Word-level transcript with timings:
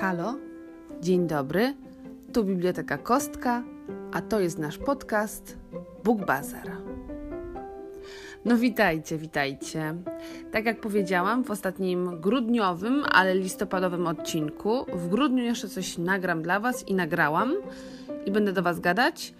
Halo, 0.00 0.34
dzień 1.00 1.26
dobry. 1.26 1.74
Tu 2.32 2.44
Biblioteka 2.44 2.98
Kostka, 2.98 3.62
a 4.12 4.20
to 4.20 4.40
jest 4.40 4.58
nasz 4.58 4.78
podcast 4.78 5.58
Book 6.04 6.26
Bazar. 6.26 6.70
No 8.44 8.56
witajcie, 8.56 9.18
witajcie. 9.18 9.94
Tak 10.52 10.64
jak 10.64 10.80
powiedziałam 10.80 11.44
w 11.44 11.50
ostatnim 11.50 12.20
grudniowym, 12.20 13.04
ale 13.12 13.34
listopadowym 13.34 14.06
odcinku, 14.06 14.86
w 14.92 15.08
grudniu 15.08 15.44
jeszcze 15.44 15.68
coś 15.68 15.98
nagram 15.98 16.42
dla 16.42 16.60
Was 16.60 16.88
i 16.88 16.94
nagrałam 16.94 17.54
i 18.26 18.30
będę 18.30 18.52
do 18.52 18.62
Was 18.62 18.80
gadać. 18.80 19.34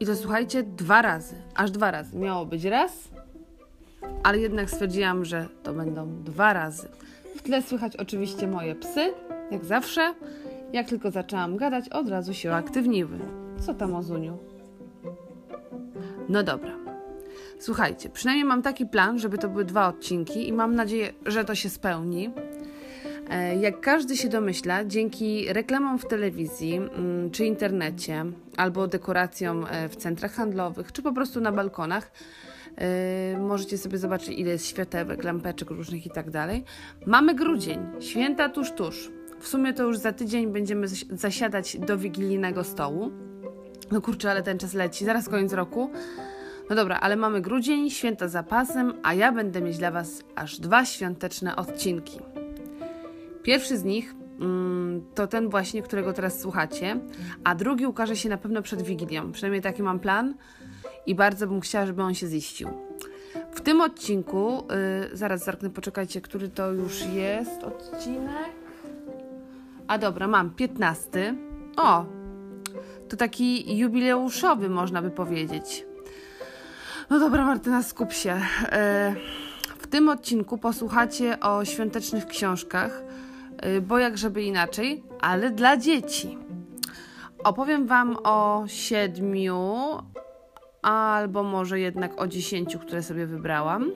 I 0.00 0.06
to 0.06 0.16
słuchajcie 0.16 0.62
dwa 0.62 1.02
razy, 1.02 1.34
aż 1.54 1.70
dwa 1.70 1.90
razy. 1.90 2.18
Miało 2.18 2.46
być 2.46 2.64
raz, 2.64 3.08
ale 4.22 4.38
jednak 4.38 4.70
stwierdziłam, 4.70 5.24
że 5.24 5.48
to 5.62 5.72
będą 5.72 6.22
dwa 6.22 6.52
razy. 6.52 6.88
W 7.36 7.42
tle 7.42 7.62
słychać 7.62 7.96
oczywiście 7.96 8.46
moje 8.46 8.74
psy, 8.74 9.12
jak 9.50 9.64
zawsze. 9.64 10.14
Jak 10.72 10.88
tylko 10.88 11.10
zaczęłam 11.10 11.56
gadać, 11.56 11.88
od 11.88 12.08
razu 12.08 12.34
się 12.34 12.52
aktywniły. 12.52 13.18
Co 13.60 13.74
tam, 13.74 13.94
Ozuniu? 13.94 14.38
No 16.28 16.42
dobra. 16.42 16.72
Słuchajcie, 17.58 18.08
przynajmniej 18.08 18.44
mam 18.44 18.62
taki 18.62 18.86
plan, 18.86 19.18
żeby 19.18 19.38
to 19.38 19.48
były 19.48 19.64
dwa 19.64 19.88
odcinki 19.88 20.48
i 20.48 20.52
mam 20.52 20.74
nadzieję, 20.74 21.12
że 21.26 21.44
to 21.44 21.54
się 21.54 21.70
spełni. 21.70 22.30
E, 23.30 23.56
jak 23.56 23.80
każdy 23.80 24.16
się 24.16 24.28
domyśla, 24.28 24.84
dzięki 24.84 25.52
reklamom 25.52 25.98
w 25.98 26.06
telewizji 26.06 26.76
mm, 26.76 27.30
czy 27.30 27.44
internecie, 27.44 28.24
albo 28.56 28.86
dekoracjom 28.86 29.66
e, 29.70 29.88
w 29.88 29.96
centrach 29.96 30.32
handlowych, 30.32 30.92
czy 30.92 31.02
po 31.02 31.12
prostu 31.12 31.40
na 31.40 31.52
balkonach, 31.52 32.12
e, 32.76 33.38
możecie 33.38 33.78
sobie 33.78 33.98
zobaczyć, 33.98 34.28
ile 34.28 34.50
jest 34.50 34.66
światełek, 34.66 35.24
lampeczek 35.24 35.70
różnych 35.70 36.06
i 36.06 36.10
tak 36.10 36.30
dalej. 36.30 36.64
Mamy 37.06 37.34
grudzień, 37.34 37.80
święta 38.00 38.48
tuż, 38.48 38.72
tuż. 38.72 39.10
W 39.40 39.48
sumie 39.48 39.72
to 39.72 39.82
już 39.82 39.98
za 39.98 40.12
tydzień 40.12 40.52
będziemy 40.52 40.88
zasiadać 41.10 41.76
do 41.78 41.98
wigilijnego 41.98 42.64
stołu. 42.64 43.10
No 43.90 44.00
kurczę, 44.00 44.30
ale 44.30 44.42
ten 44.42 44.58
czas 44.58 44.74
leci, 44.74 45.04
zaraz 45.04 45.28
koniec 45.28 45.52
roku. 45.52 45.90
No 46.70 46.76
dobra, 46.76 46.98
ale 47.00 47.16
mamy 47.16 47.40
grudzień, 47.40 47.90
święta 47.90 48.28
za 48.28 48.42
pasem, 48.42 48.92
a 49.02 49.14
ja 49.14 49.32
będę 49.32 49.60
mieć 49.60 49.78
dla 49.78 49.90
Was 49.90 50.22
aż 50.36 50.60
dwa 50.60 50.84
świąteczne 50.84 51.56
odcinki. 51.56 52.18
Pierwszy 53.42 53.78
z 53.78 53.84
nich 53.84 54.14
mm, 54.40 55.04
to 55.14 55.26
ten 55.26 55.48
właśnie, 55.48 55.82
którego 55.82 56.12
teraz 56.12 56.40
słuchacie, 56.40 57.00
a 57.44 57.54
drugi 57.54 57.86
ukaże 57.86 58.16
się 58.16 58.28
na 58.28 58.38
pewno 58.38 58.62
przed 58.62 58.82
Wigilią. 58.82 59.32
Przynajmniej 59.32 59.62
taki 59.62 59.82
mam 59.82 59.98
plan 60.00 60.34
i 61.06 61.14
bardzo 61.14 61.46
bym 61.46 61.60
chciała, 61.60 61.86
żeby 61.86 62.02
on 62.02 62.14
się 62.14 62.26
ziścił. 62.26 62.68
W 63.52 63.60
tym 63.60 63.80
odcinku, 63.80 64.66
yy, 65.10 65.16
zaraz 65.16 65.44
zerknę, 65.44 65.70
poczekajcie, 65.70 66.20
który 66.20 66.48
to 66.48 66.72
już 66.72 67.06
jest 67.06 67.62
odcinek. 67.62 68.59
A 69.90 69.98
dobra, 69.98 70.28
mam 70.28 70.50
15. 70.50 71.34
O, 71.76 72.04
to 73.08 73.16
taki 73.16 73.78
jubileuszowy, 73.78 74.68
można 74.68 75.02
by 75.02 75.10
powiedzieć. 75.10 75.86
No 77.10 77.18
dobra, 77.18 77.44
Martyna, 77.44 77.82
skup 77.82 78.12
się. 78.12 78.40
E, 78.72 79.14
w 79.78 79.86
tym 79.86 80.08
odcinku 80.08 80.58
posłuchacie 80.58 81.40
o 81.40 81.64
świątecznych 81.64 82.26
książkach, 82.26 83.02
e, 83.56 83.80
bo 83.80 83.98
jak 83.98 84.18
żeby 84.18 84.42
inaczej, 84.42 85.04
ale 85.20 85.50
dla 85.50 85.76
dzieci. 85.76 86.38
Opowiem 87.44 87.86
Wam 87.86 88.16
o 88.24 88.64
siedmiu, 88.66 89.74
albo 90.82 91.42
może 91.42 91.80
jednak 91.80 92.20
o 92.20 92.26
dziesięciu, 92.26 92.78
które 92.78 93.02
sobie 93.02 93.26
wybrałam. 93.26 93.90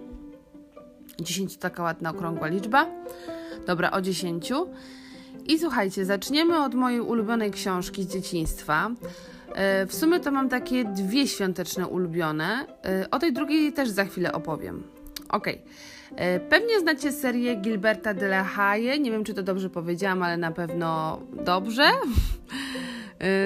Dziesięć 1.21 1.57
to 1.57 1.63
taka 1.63 1.83
ładna, 1.83 2.11
okrągła 2.11 2.49
liczba. 2.49 2.87
Dobra, 3.67 3.91
o 3.91 4.01
dziesięciu. 4.01 4.67
I 5.47 5.59
słuchajcie, 5.59 6.05
zaczniemy 6.05 6.65
od 6.65 6.75
mojej 6.75 7.01
ulubionej 7.01 7.51
książki 7.51 8.03
z 8.03 8.07
dzieciństwa. 8.07 8.91
E, 9.55 9.87
w 9.87 9.95
sumie 9.95 10.21
to 10.21 10.31
mam 10.31 10.49
takie 10.49 10.85
dwie 10.85 11.29
świąteczne 11.29 11.87
ulubione. 11.87 12.67
E, 12.85 13.11
o 13.11 13.19
tej 13.19 13.33
drugiej 13.33 13.73
też 13.73 13.89
za 13.89 14.05
chwilę 14.05 14.33
opowiem. 14.33 14.83
Ok. 15.29 15.47
E, 16.17 16.41
pewnie 16.41 16.81
znacie 16.81 17.13
serię 17.13 17.57
Gilberta 17.57 18.15
de 18.15 18.27
la 18.27 18.45
Haye. 18.45 18.99
Nie 18.99 19.11
wiem, 19.11 19.25
czy 19.25 19.35
to 19.35 19.43
dobrze 19.43 19.71
powiedziałam, 19.71 20.23
ale 20.23 20.37
na 20.37 20.51
pewno 20.51 21.21
dobrze. 21.45 21.85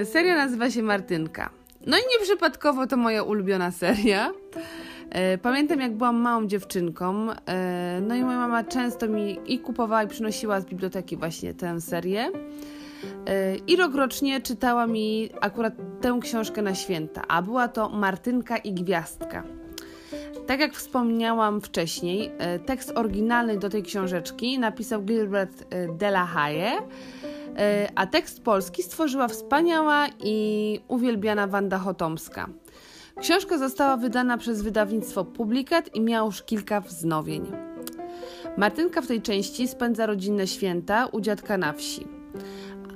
Seria 0.05 0.37
nazywa 0.37 0.71
się 0.71 0.83
Martynka. 0.83 1.51
No 1.87 1.97
i 1.97 2.01
nieprzypadkowo 2.13 2.87
to 2.87 2.97
moja 2.97 3.23
ulubiona 3.23 3.71
seria. 3.71 4.33
E, 5.11 5.39
pamiętam, 5.39 5.81
jak 5.81 5.97
byłam 5.97 6.17
małą 6.17 6.47
dziewczynką, 6.47 7.29
e, 7.47 8.01
no 8.03 8.15
i 8.15 8.23
moja 8.23 8.39
mama 8.39 8.65
często 8.65 9.09
mi 9.09 9.39
i 9.47 9.59
kupowała, 9.59 10.03
i 10.03 10.09
przynosiła 10.09 10.61
z 10.61 10.65
biblioteki 10.65 11.17
właśnie 11.17 11.55
tę 11.55 11.81
serię. 11.81 12.31
E, 13.27 13.57
I 13.57 13.77
rokrocznie 13.77 14.41
czytała 14.41 14.87
mi 14.87 15.31
akurat 15.41 15.75
tę 16.01 16.19
książkę 16.23 16.63
na 16.63 16.75
święta, 16.75 17.23
a 17.29 17.43
była 17.43 17.69
to 17.69 17.89
Martynka 17.89 18.57
i 18.57 18.73
Gwiazdka. 18.73 19.43
Tak 20.47 20.61
jak 20.61 20.75
wspomniałam 20.75 21.61
wcześniej, 21.61 22.31
tekst 22.67 22.93
oryginalny 22.95 23.59
do 23.59 23.69
tej 23.69 23.83
książeczki 23.83 24.59
napisał 24.59 25.03
Gilbert 25.03 25.65
de 25.99 26.09
la 26.09 26.27
Haye, 26.27 26.73
a 27.95 28.07
tekst 28.07 28.43
polski 28.43 28.83
stworzyła 28.83 29.29
wspaniała 29.29 30.07
i 30.25 30.81
uwielbiana 30.89 31.47
Wanda 31.47 31.79
Chotomska. 31.79 32.49
Książka 33.21 33.59
została 33.59 33.97
wydana 33.97 34.39
przez 34.39 34.63
wydawnictwo 34.63 35.25
Publikat 35.25 35.95
i 35.95 36.01
miała 36.01 36.27
już 36.27 36.43
kilka 36.43 36.81
wznowień. 36.81 37.53
Martynka 38.57 39.03
w 39.03 39.07
tej 39.07 39.23
części 39.23 39.69
spędza 39.69 40.07
rodzinne 40.07 40.47
święta 40.47 41.07
u 41.07 41.21
dziadka 41.21 41.59
na 41.59 41.73
wsi. 41.73 42.07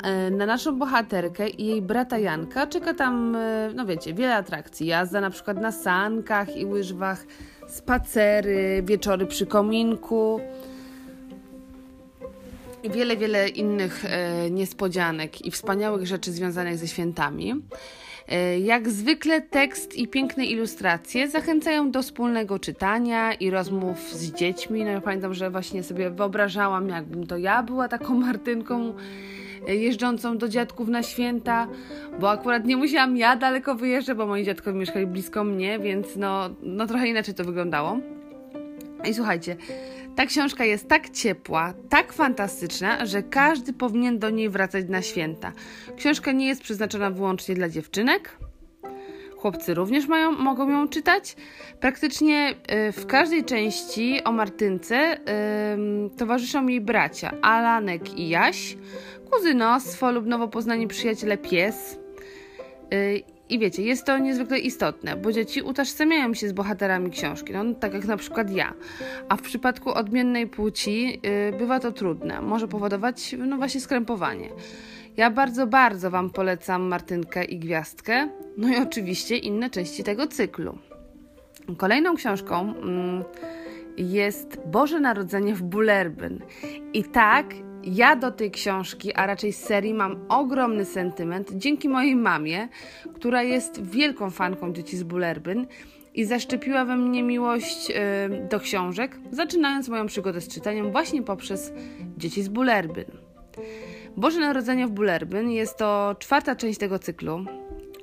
E, 0.03 0.31
na 0.31 0.47
naszą 0.47 0.79
bohaterkę 0.79 1.49
i 1.49 1.67
jej 1.67 1.83
brata 1.83 2.19
Janka 2.19 2.67
czeka 2.67 2.95
tam, 2.95 3.37
e, 3.37 3.71
no 3.75 3.87
wiecie, 3.87 4.15
wiele 4.15 4.37
atrakcji. 4.37 4.87
Jazda 4.87 5.21
na 5.21 5.31
przykład 5.31 5.61
na 5.61 5.73
sankach 5.73 6.57
i 6.57 6.67
łyżwach, 6.67 7.27
spacery, 7.69 8.83
wieczory 8.87 9.27
przy 9.27 9.47
kominku 9.47 10.41
i 12.83 12.91
wiele, 12.91 13.17
wiele 13.17 13.49
innych 13.49 14.05
e, 14.05 14.51
niespodzianek 14.51 15.47
i 15.47 15.51
wspaniałych 15.51 16.07
rzeczy 16.07 16.33
związanych 16.33 16.79
ze 16.79 16.89
świętami. 16.89 17.55
E, 18.33 18.59
jak 18.59 18.89
zwykle 18.89 19.41
tekst 19.41 19.97
i 19.97 20.09
piękne 20.09 20.47
ilustracje 20.47 21.29
zachęcają 21.29 21.91
do 21.91 22.03
wspólnego 22.03 22.59
czytania 22.59 23.33
i 23.33 23.51
rozmów 23.51 23.99
z 24.13 24.33
dziećmi. 24.33 24.85
No 24.85 24.91
ja 24.91 25.01
pamiętam, 25.01 25.35
że 25.35 25.51
właśnie 25.51 25.83
sobie 25.83 26.11
wyobrażałam, 26.11 26.89
jakbym 26.89 27.27
to 27.27 27.37
ja 27.37 27.63
była 27.63 27.89
taką 27.89 28.15
Martynką 28.27 28.95
e, 29.69 29.77
jeżdżącą 29.77 30.39
do 30.39 30.49
dziadków 30.49 30.89
na 30.89 31.03
święta, 31.03 31.69
bo 32.21 32.31
akurat 32.31 32.65
nie 32.65 32.77
musiałam 32.77 33.17
ja 33.17 33.37
daleko 33.37 33.75
wyjeżdżać, 33.75 34.17
bo 34.17 34.27
moi 34.27 34.45
dziadkowie 34.45 34.79
mieszkali 34.79 35.07
blisko 35.07 35.45
mnie, 35.45 35.79
więc 35.79 36.17
no, 36.17 36.51
no 36.63 36.87
trochę 36.87 37.09
inaczej 37.09 37.35
to 37.35 37.45
wyglądało. 37.45 37.99
I 39.05 39.15
słuchajcie, 39.15 39.57
ta 40.17 40.27
książka 40.27 40.65
jest 40.65 40.89
tak 40.89 41.11
ciepła, 41.11 41.75
tak 41.89 42.13
fantastyczna, 42.13 43.07
że 43.07 43.23
każdy 43.23 43.73
powinien 43.73 44.19
do 44.19 44.31
niej 44.31 44.49
wracać 44.49 44.85
na 44.89 45.03
święta. 45.03 45.53
Książka 45.97 46.33
nie 46.33 46.47
jest 46.47 46.63
przeznaczona 46.63 47.11
wyłącznie 47.11 47.55
dla 47.55 47.69
dziewczynek. 47.69 48.39
Chłopcy 49.37 49.75
również 49.75 50.07
mają, 50.07 50.33
mogą 50.33 50.71
ją 50.71 50.89
czytać. 50.89 51.37
Praktycznie 51.81 52.55
y, 52.89 52.93
w 52.93 53.07
każdej 53.07 53.45
części 53.45 54.25
o 54.25 54.33
Martynce 54.33 55.17
y, 55.17 56.17
towarzyszą 56.17 56.67
jej 56.67 56.81
bracia 56.81 57.33
Alanek 57.43 58.19
i 58.19 58.29
Jaś, 58.29 58.77
kuzynostwo 59.31 60.13
lub 60.13 60.27
nowo 60.27 60.49
poznani 60.49 60.89
przyjaciele 60.89 61.39
pies. 61.39 61.99
Y, 62.95 63.32
i 63.49 63.59
wiecie, 63.59 63.83
jest 63.83 64.05
to 64.05 64.19
niezwykle 64.19 64.59
istotne, 64.59 65.17
bo 65.17 65.33
dzieci 65.33 65.63
utożsamiają 65.63 66.35
się 66.35 66.49
z 66.49 66.53
bohaterami 66.53 67.11
książki, 67.11 67.53
no, 67.53 67.75
tak 67.75 67.95
jak 67.95 68.05
na 68.05 68.17
przykład 68.17 68.51
ja. 68.51 68.75
A 69.29 69.37
w 69.37 69.43
przypadku 69.43 69.95
odmiennej 69.95 70.47
płci 70.47 71.21
yy, 71.23 71.59
bywa 71.59 71.81
to 71.81 71.93
trudne, 71.93 72.41
może 72.41 72.69
powodować 72.69 73.35
no 73.39 73.57
właśnie 73.57 73.81
skrępowanie. 73.81 74.49
Ja 75.17 75.31
bardzo, 75.31 75.67
bardzo 75.67 76.11
Wam 76.11 76.31
polecam 76.31 76.83
Martynkę 76.83 77.45
i 77.45 77.59
Gwiazdkę, 77.59 78.29
no 78.57 78.69
i 78.69 78.77
oczywiście 78.77 79.37
inne 79.37 79.71
części 79.71 80.05
tego 80.05 80.27
cyklu. 80.27 80.79
Kolejną 81.77 82.15
książką 82.15 82.75
yy, 82.75 84.05
jest 84.05 84.61
Boże 84.67 85.01
Narodzenie 85.01 85.55
w 85.55 85.63
Bullerbyn. 85.63 86.41
I 86.93 87.05
tak, 87.05 87.47
ja 87.85 88.17
do 88.17 88.31
tej 88.31 88.51
książki, 88.51 89.15
a 89.15 89.27
raczej 89.27 89.53
serii, 89.53 89.95
mam 89.95 90.17
ogromny 90.29 90.85
sentyment 90.85 91.53
dzięki 91.55 91.89
mojej 91.89 92.17
mamie, 92.17 92.69
która 93.15 93.43
jest 93.43 93.87
wielką 93.87 94.31
fanką 94.31 94.73
dzieci 94.73 94.97
z 94.97 95.03
Bullerbyn 95.03 95.67
i 96.15 96.25
zaszczepiła 96.25 96.85
we 96.85 96.97
mnie 96.97 97.23
miłość 97.23 97.89
yy, 97.89 97.95
do 98.51 98.61
książek, 98.61 99.19
zaczynając 99.31 99.89
moją 99.89 100.07
przygodę 100.07 100.41
z 100.41 100.49
czytaniem 100.49 100.93
właśnie 100.93 101.23
poprzez 101.23 101.73
dzieci 102.17 102.43
z 102.43 102.49
Bullerbyn. 102.49 103.05
Boże 104.17 104.41
Narodzenie 104.41 104.87
w 104.87 104.91
Bullerbyn 104.91 105.51
jest 105.51 105.77
to 105.77 106.17
czwarta 106.19 106.57
część 106.57 106.79
tego 106.79 106.99
cyklu. 106.99 107.45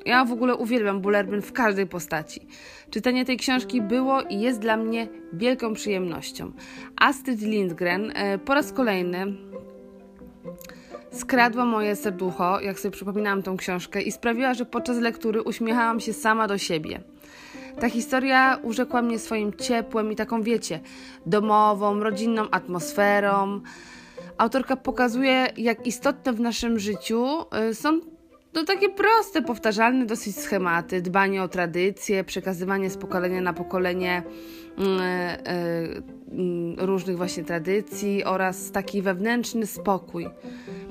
Ja 0.05 0.25
w 0.25 0.31
ogóle 0.31 0.55
uwielbiam 0.55 1.01
Bullerbyn 1.01 1.41
w 1.41 1.53
każdej 1.53 1.87
postaci. 1.87 2.47
Czytanie 2.89 3.25
tej 3.25 3.37
książki 3.37 3.81
było 3.81 4.21
i 4.21 4.39
jest 4.39 4.59
dla 4.59 4.77
mnie 4.77 5.07
wielką 5.33 5.73
przyjemnością. 5.73 6.51
Astrid 6.95 7.41
Lindgren 7.41 8.05
yy, 8.05 8.37
po 8.45 8.53
raz 8.53 8.73
kolejny 8.73 9.48
skradła 11.11 11.65
moje 11.65 11.95
serducho, 11.95 12.59
jak 12.59 12.79
sobie 12.79 12.91
przypominałam 12.91 13.43
tą 13.43 13.57
książkę, 13.57 14.01
i 14.01 14.11
sprawiła, 14.11 14.53
że 14.53 14.65
podczas 14.65 14.97
lektury 14.97 15.41
uśmiechałam 15.41 15.99
się 15.99 16.13
sama 16.13 16.47
do 16.47 16.57
siebie. 16.57 17.01
Ta 17.79 17.89
historia 17.89 18.59
urzekła 18.63 19.01
mnie 19.01 19.19
swoim 19.19 19.53
ciepłem 19.53 20.11
i 20.11 20.15
taką, 20.15 20.41
wiecie, 20.41 20.79
domową, 21.25 21.99
rodzinną 21.99 22.49
atmosferą. 22.51 23.61
Autorka 24.37 24.75
pokazuje, 24.75 25.47
jak 25.57 25.87
istotne 25.87 26.33
w 26.33 26.39
naszym 26.39 26.79
życiu 26.79 27.25
y, 27.69 27.75
są 27.75 27.99
to 28.53 28.63
takie 28.63 28.89
proste, 28.89 29.41
powtarzalne 29.41 30.05
dosyć 30.05 30.35
schematy, 30.35 31.01
dbanie 31.01 31.43
o 31.43 31.47
tradycje, 31.47 32.23
przekazywanie 32.23 32.89
z 32.89 32.97
pokolenia 32.97 33.41
na 33.41 33.53
pokolenie 33.53 34.23
mm, 34.77 34.99
e, 35.01 35.37
mm, 36.31 36.75
różnych 36.79 37.17
właśnie 37.17 37.43
tradycji 37.43 38.23
oraz 38.23 38.71
taki 38.71 39.01
wewnętrzny 39.01 39.65
spokój. 39.65 40.27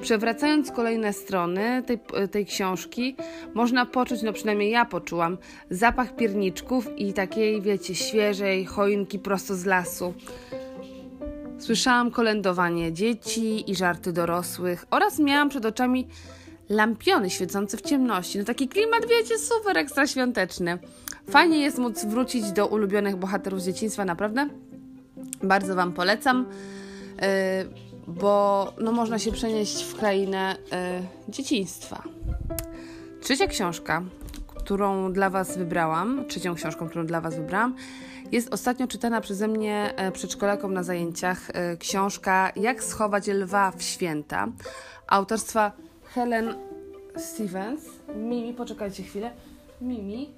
Przewracając 0.00 0.70
kolejne 0.72 1.12
strony 1.12 1.82
tej, 1.87 1.99
tej 2.31 2.46
książki, 2.46 3.16
można 3.55 3.87
poczuć, 3.87 4.22
no 4.22 4.32
przynajmniej 4.32 4.70
ja 4.70 4.84
poczułam, 4.84 5.38
zapach 5.70 6.16
pierniczków 6.16 6.99
i 6.99 7.12
takiej, 7.12 7.62
wiecie, 7.62 7.94
świeżej 7.94 8.64
choinki 8.64 9.19
prosto 9.19 9.55
z 9.55 9.64
lasu. 9.64 10.14
Słyszałam 11.58 12.10
kolędowanie 12.10 12.93
dzieci 12.93 13.70
i 13.70 13.75
żarty 13.75 14.12
dorosłych 14.12 14.87
oraz 14.90 15.19
miałam 15.19 15.49
przed 15.49 15.66
oczami 15.66 16.08
lampiony 16.69 17.31
świecące 17.31 17.76
w 17.76 17.82
ciemności. 17.82 18.38
No 18.38 18.44
taki 18.44 18.69
klimat, 18.69 19.06
wiecie, 19.09 19.38
super 19.38 19.79
ekstra 19.79 20.06
świąteczny. 20.06 20.79
Fajnie 21.31 21.59
jest 21.61 21.79
móc 21.79 22.05
wrócić 22.05 22.53
do 22.53 22.67
ulubionych 22.67 23.17
bohaterów 23.17 23.62
z 23.62 23.67
dzieciństwa, 23.67 24.05
naprawdę. 24.05 24.49
Bardzo 25.43 25.75
Wam 25.75 25.93
polecam, 25.93 26.47
yy, 26.47 27.26
bo 28.06 28.73
no, 28.81 28.93
można 28.93 29.19
się 29.19 29.32
przenieść 29.32 29.85
w 29.85 29.97
krainę 29.97 30.56
yy, 30.73 31.32
dzieciństwa. 31.32 32.03
Trzecia 33.20 33.47
książka, 33.47 34.03
którą 34.47 35.12
dla 35.12 35.31
Was 35.31 35.59
wybrałam, 35.59 36.25
trzecią 36.29 36.55
książką, 36.55 36.88
którą 36.88 37.06
dla 37.06 37.20
Was 37.20 37.37
wybrałam, 37.37 37.75
jest 38.32 38.55
ostatnio 38.55 38.87
czytana 38.87 39.20
przeze 39.20 39.49
mnie 39.49 39.94
e, 39.97 40.12
przedszkolakom 40.12 40.75
na 40.75 40.82
zajęciach 40.82 41.50
e, 41.50 41.76
książka 41.76 42.53
Jak 42.56 42.85
schować 42.85 43.26
lwa 43.26 43.70
w 43.70 43.82
święta 43.82 44.49
autorstwa 45.06 45.73
Helen 46.19 46.55
Stevens. 47.17 47.81
Mimi, 48.17 48.55
poczekajcie 48.55 49.03
chwilę. 49.03 49.31
Mimi 49.81 50.31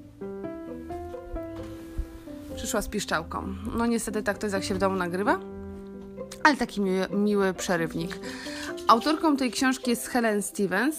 przyszła 2.57 2.83
z 2.83 2.89
piszczałką. 2.89 3.55
No 3.77 3.87
niestety 3.87 4.23
tak 4.23 4.39
to 4.39 4.47
jest, 4.47 4.55
jak 4.55 4.65
się 4.65 4.75
w 4.75 4.79
domu 4.79 4.97
nagrywa, 4.97 5.41
ale 6.43 6.57
taki 6.57 6.81
miły, 6.81 7.07
miły 7.11 7.55
przerywnik. 7.55 8.19
Autorką 8.89 9.37
tej 9.37 9.51
książki 9.51 9.91
jest 9.91 10.07
Helen 10.07 10.43
Stevens. 10.43 10.97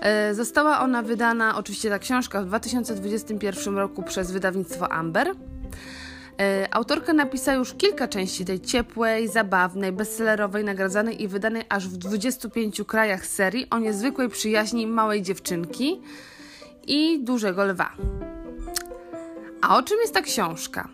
E, 0.00 0.34
została 0.34 0.80
ona 0.80 1.02
wydana, 1.02 1.56
oczywiście 1.56 1.90
ta 1.90 1.98
książka, 1.98 2.42
w 2.42 2.46
2021 2.46 3.76
roku 3.76 4.02
przez 4.02 4.30
wydawnictwo 4.30 4.92
Amber. 4.92 5.32
E, 6.40 6.68
autorka 6.70 7.12
napisała 7.12 7.58
już 7.58 7.74
kilka 7.74 8.08
części 8.08 8.44
tej 8.44 8.60
ciepłej, 8.60 9.28
zabawnej, 9.28 9.92
bestsellerowej, 9.92 10.64
nagradzanej 10.64 11.22
i 11.22 11.28
wydanej 11.28 11.62
aż 11.68 11.88
w 11.88 11.96
25 11.96 12.82
krajach 12.86 13.26
serii 13.26 13.70
o 13.70 13.78
niezwykłej 13.78 14.28
przyjaźni 14.28 14.86
małej 14.86 15.22
dziewczynki 15.22 16.00
i 16.86 17.24
dużego 17.24 17.64
lwa. 17.64 17.92
A 19.62 19.76
o 19.76 19.82
czym 19.82 19.98
jest 20.00 20.14
ta 20.14 20.22
książka? 20.22 20.88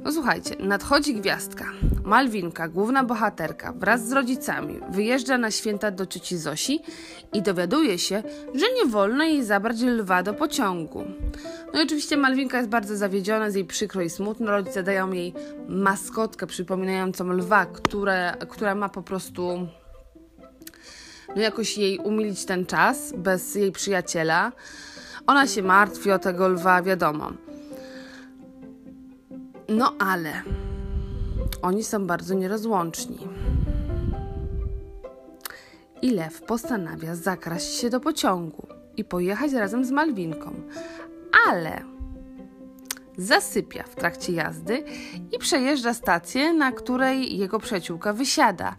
No 0.00 0.12
słuchajcie, 0.12 0.56
nadchodzi 0.60 1.14
gwiazdka. 1.14 1.64
Malwinka, 2.04 2.68
główna 2.68 3.04
bohaterka, 3.04 3.72
wraz 3.72 4.08
z 4.08 4.12
rodzicami 4.12 4.80
wyjeżdża 4.90 5.38
na 5.38 5.50
święta 5.50 5.90
do 5.90 6.06
cioci 6.06 6.36
Zosi 6.38 6.80
i 7.32 7.42
dowiaduje 7.42 7.98
się, 7.98 8.22
że 8.54 8.66
nie 8.76 8.90
wolno 8.90 9.24
jej 9.24 9.44
zabrać 9.44 9.80
lwa 9.80 10.22
do 10.22 10.34
pociągu. 10.34 11.04
No 11.74 11.80
i 11.80 11.84
oczywiście 11.84 12.16
Malwinka 12.16 12.56
jest 12.58 12.70
bardzo 12.70 12.96
zawiedziona, 12.96 13.50
z 13.50 13.54
jej 13.54 13.64
przykro 13.64 14.02
i 14.02 14.10
smutno. 14.10 14.50
Rodzice 14.50 14.82
dają 14.82 15.12
jej 15.12 15.34
maskotkę 15.68 16.46
przypominającą 16.46 17.32
lwa, 17.32 17.66
które, 17.66 18.34
która 18.48 18.74
ma 18.74 18.88
po 18.88 19.02
prostu 19.02 19.68
no 21.36 21.42
jakoś 21.42 21.78
jej 21.78 21.98
umilić 21.98 22.44
ten 22.44 22.66
czas 22.66 23.12
bez 23.16 23.54
jej 23.54 23.72
przyjaciela. 23.72 24.52
Ona 25.26 25.46
się 25.46 25.62
martwi 25.62 26.10
o 26.10 26.18
tego 26.18 26.48
lwa, 26.48 26.82
wiadomo. 26.82 27.32
No 29.68 29.94
ale 29.98 30.42
oni 31.62 31.84
są 31.84 32.06
bardzo 32.06 32.34
nierozłączni. 32.34 33.18
I 36.02 36.10
lew 36.10 36.42
postanawia 36.42 37.14
zakraść 37.14 37.74
się 37.74 37.90
do 37.90 38.00
pociągu 38.00 38.66
i 38.96 39.04
pojechać 39.04 39.52
razem 39.52 39.84
z 39.84 39.90
Malwinką, 39.90 40.54
ale 41.48 41.82
zasypia 43.16 43.82
w 43.82 43.94
trakcie 43.94 44.32
jazdy 44.32 44.84
i 45.32 45.38
przejeżdża 45.38 45.94
stację, 45.94 46.52
na 46.52 46.72
której 46.72 47.38
jego 47.38 47.58
przyjaciółka 47.58 48.12
wysiada. 48.12 48.76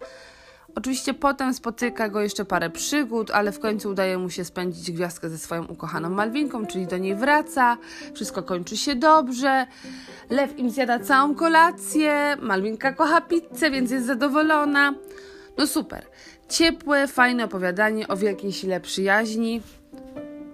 Oczywiście 0.74 1.14
potem 1.14 1.54
spotyka 1.54 2.08
go 2.08 2.20
jeszcze 2.20 2.44
parę 2.44 2.70
przygód, 2.70 3.30
ale 3.30 3.52
w 3.52 3.60
końcu 3.60 3.90
udaje 3.90 4.18
mu 4.18 4.30
się 4.30 4.44
spędzić 4.44 4.92
gwiazdkę 4.92 5.30
ze 5.30 5.38
swoją 5.38 5.64
ukochaną 5.64 6.10
Malwinką, 6.10 6.66
czyli 6.66 6.86
do 6.86 6.98
niej 6.98 7.14
wraca. 7.16 7.76
Wszystko 8.14 8.42
kończy 8.42 8.76
się 8.76 8.94
dobrze. 8.94 9.66
Lew 10.30 10.58
im 10.58 10.70
zjada 10.70 10.98
całą 10.98 11.34
kolację. 11.34 12.36
Malwinka 12.42 12.92
kocha 12.92 13.20
pizzę, 13.20 13.70
więc 13.70 13.90
jest 13.90 14.06
zadowolona. 14.06 14.94
No 15.58 15.66
super. 15.66 16.06
Ciepłe, 16.48 17.08
fajne 17.08 17.44
opowiadanie 17.44 18.08
o 18.08 18.16
wielkiej 18.16 18.52
sile 18.52 18.80
przyjaźni. 18.80 19.62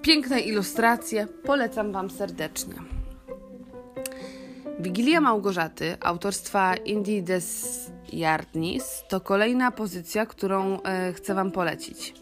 Piękne 0.02 0.40
ilustracje. 0.40 1.26
Polecam 1.26 1.92
Wam 1.92 2.10
serdecznie. 2.10 2.74
Wigilia 4.80 5.20
Małgorzaty 5.20 5.96
autorstwa 6.00 6.74
Indie 6.76 7.22
Desjardnis 8.06 9.04
to 9.08 9.20
kolejna 9.20 9.70
pozycja, 9.70 10.26
którą 10.26 10.82
e, 10.82 11.12
chcę 11.12 11.34
Wam 11.34 11.50
polecić. 11.50 12.14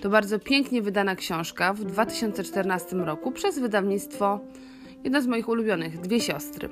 To 0.00 0.10
bardzo 0.10 0.38
pięknie 0.38 0.82
wydana 0.82 1.16
książka 1.16 1.72
w 1.72 1.84
2014 1.84 2.96
roku 2.96 3.32
przez 3.32 3.58
wydawnictwo 3.58 4.40
jedna 5.04 5.20
z 5.20 5.26
moich 5.26 5.48
ulubionych, 5.48 6.00
Dwie 6.00 6.20
Siostry. 6.20 6.68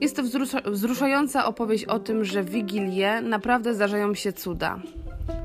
Jest 0.00 0.16
to 0.16 0.22
wzruszająca 0.70 1.46
opowieść 1.46 1.84
o 1.84 1.98
tym, 1.98 2.24
że 2.24 2.42
w 2.42 2.50
Wigilię 2.50 3.20
naprawdę 3.20 3.74
zdarzają 3.74 4.14
się 4.14 4.32
cuda. 4.32 4.80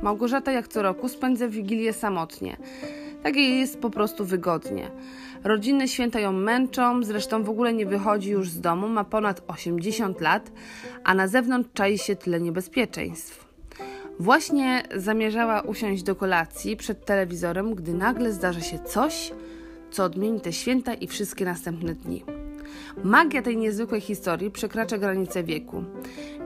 Małgorzata 0.04 0.52
jak 0.52 0.68
co 0.68 0.82
roku 0.82 1.10
spędza 1.10 1.48
Wigilię 1.48 1.94
samotnie. 1.94 2.58
Tak 3.24 3.36
jej 3.36 3.60
jest 3.60 3.80
po 3.80 3.90
prostu 3.90 4.26
wygodnie. 4.26 4.92
Rodzinne 5.46 5.88
święta 5.88 6.20
ją 6.20 6.32
męczą, 6.32 7.04
zresztą 7.04 7.44
w 7.44 7.50
ogóle 7.50 7.74
nie 7.74 7.86
wychodzi 7.86 8.30
już 8.30 8.50
z 8.50 8.62
domu, 8.62 8.90
ma 8.90 9.04
ponad 9.04 9.42
80 9.48 10.22
lat, 10.22 10.52
a 11.04 11.14
na 11.14 11.28
zewnątrz 11.28 11.70
czai 11.74 11.98
się 11.98 12.16
tyle 12.16 12.42
niebezpieczeństw. 12.42 13.46
Właśnie 14.20 14.84
zamierzała 14.96 15.62
usiąść 15.62 16.04
do 16.04 16.16
kolacji 16.16 16.78
przed 16.78 17.06
telewizorem, 17.06 17.76
gdy 17.76 17.94
nagle 17.94 18.34
zdarzy 18.34 18.62
się 18.62 18.80
coś, 18.80 19.32
co 19.92 20.04
odmieni 20.04 20.42
te 20.42 20.54
święta 20.54 20.94
i 20.94 21.08
wszystkie 21.08 21.46
następne 21.46 21.96
dni. 21.96 22.24
Magia 23.04 23.42
tej 23.42 23.58
niezwykłej 23.58 24.02
historii 24.02 24.52
przekracza 24.52 24.98
granice 24.98 25.44
wieku. 25.44 25.84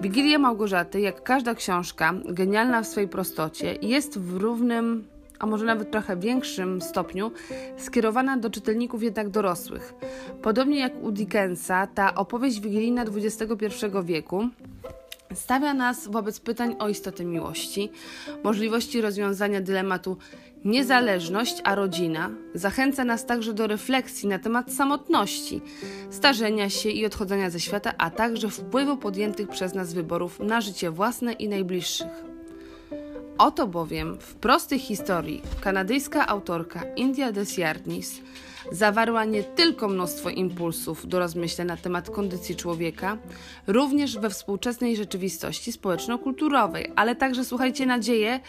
Wigilia 0.02 0.40
Małgorzaty, 0.40 1.00
jak 1.00 1.24
każda 1.24 1.56
książka, 1.56 2.14
genialna 2.26 2.82
w 2.82 2.88
swojej 2.88 3.10
prostocie, 3.10 3.76
jest 3.82 4.20
w 4.20 4.38
równym 4.38 5.08
a 5.40 5.46
może 5.46 5.66
nawet 5.66 5.92
trochę 5.92 6.18
większym 6.18 6.82
stopniu, 6.82 7.32
skierowana 7.78 8.38
do 8.38 8.50
czytelników 8.50 9.04
jednak 9.04 9.30
dorosłych. 9.30 9.94
Podobnie 10.42 10.80
jak 10.80 11.04
u 11.04 11.12
Dickensa, 11.12 11.88
ta 11.88 12.16
opowieść 12.16 12.60
wigilijna 12.60 13.02
XXI 13.02 13.86
wieku 14.04 14.50
stawia 15.34 15.74
nas 15.74 16.08
wobec 16.08 16.40
pytań 16.40 16.76
o 16.80 16.90
istotę 16.90 17.26
miłości, 17.26 17.90
możliwości 18.44 19.02
rozwiązania 19.02 19.62
dylematu 19.62 20.18
niezależność 20.66 21.62
a 21.64 21.76
rodzina, 21.76 22.30
zachęca 22.54 23.04
nas 23.04 23.26
także 23.26 23.54
do 23.54 23.68
refleksji 23.68 24.30
na 24.30 24.40
temat 24.40 24.74
samotności, 24.74 25.62
starzenia 26.10 26.70
się 26.70 26.90
i 26.90 27.06
odchodzenia 27.06 27.50
ze 27.50 27.60
świata, 27.60 27.94
a 27.98 28.10
także 28.10 28.50
wpływu 28.50 28.98
podjętych 28.98 29.48
przez 29.50 29.74
nas 29.74 29.94
wyborów 29.94 30.40
na 30.40 30.62
życie 30.62 30.92
własne 30.92 31.34
i 31.34 31.50
najbliższych. 31.50 32.39
Oto 33.40 33.68
bowiem 33.68 34.18
w 34.20 34.36
prostej 34.36 34.80
historii 34.80 35.42
kanadyjska 35.62 36.28
autorka 36.28 36.82
India 36.96 37.32
Desjardnis 37.32 38.22
zawarła 38.72 39.26
nie 39.26 39.44
tylko 39.44 39.88
mnóstwo 39.88 40.30
impulsów 40.30 41.08
do 41.08 41.20
rozmyśleń 41.20 41.68
na 41.68 41.78
temat 41.78 42.10
kondycji 42.10 42.56
człowieka, 42.56 43.18
również 43.68 44.18
we 44.18 44.30
współczesnej 44.30 44.96
rzeczywistości 44.96 45.72
społeczno-kulturowej, 45.72 46.92
ale 46.96 47.16
także, 47.16 47.46
słuchajcie, 47.46 47.86
nadzieję 47.86 48.40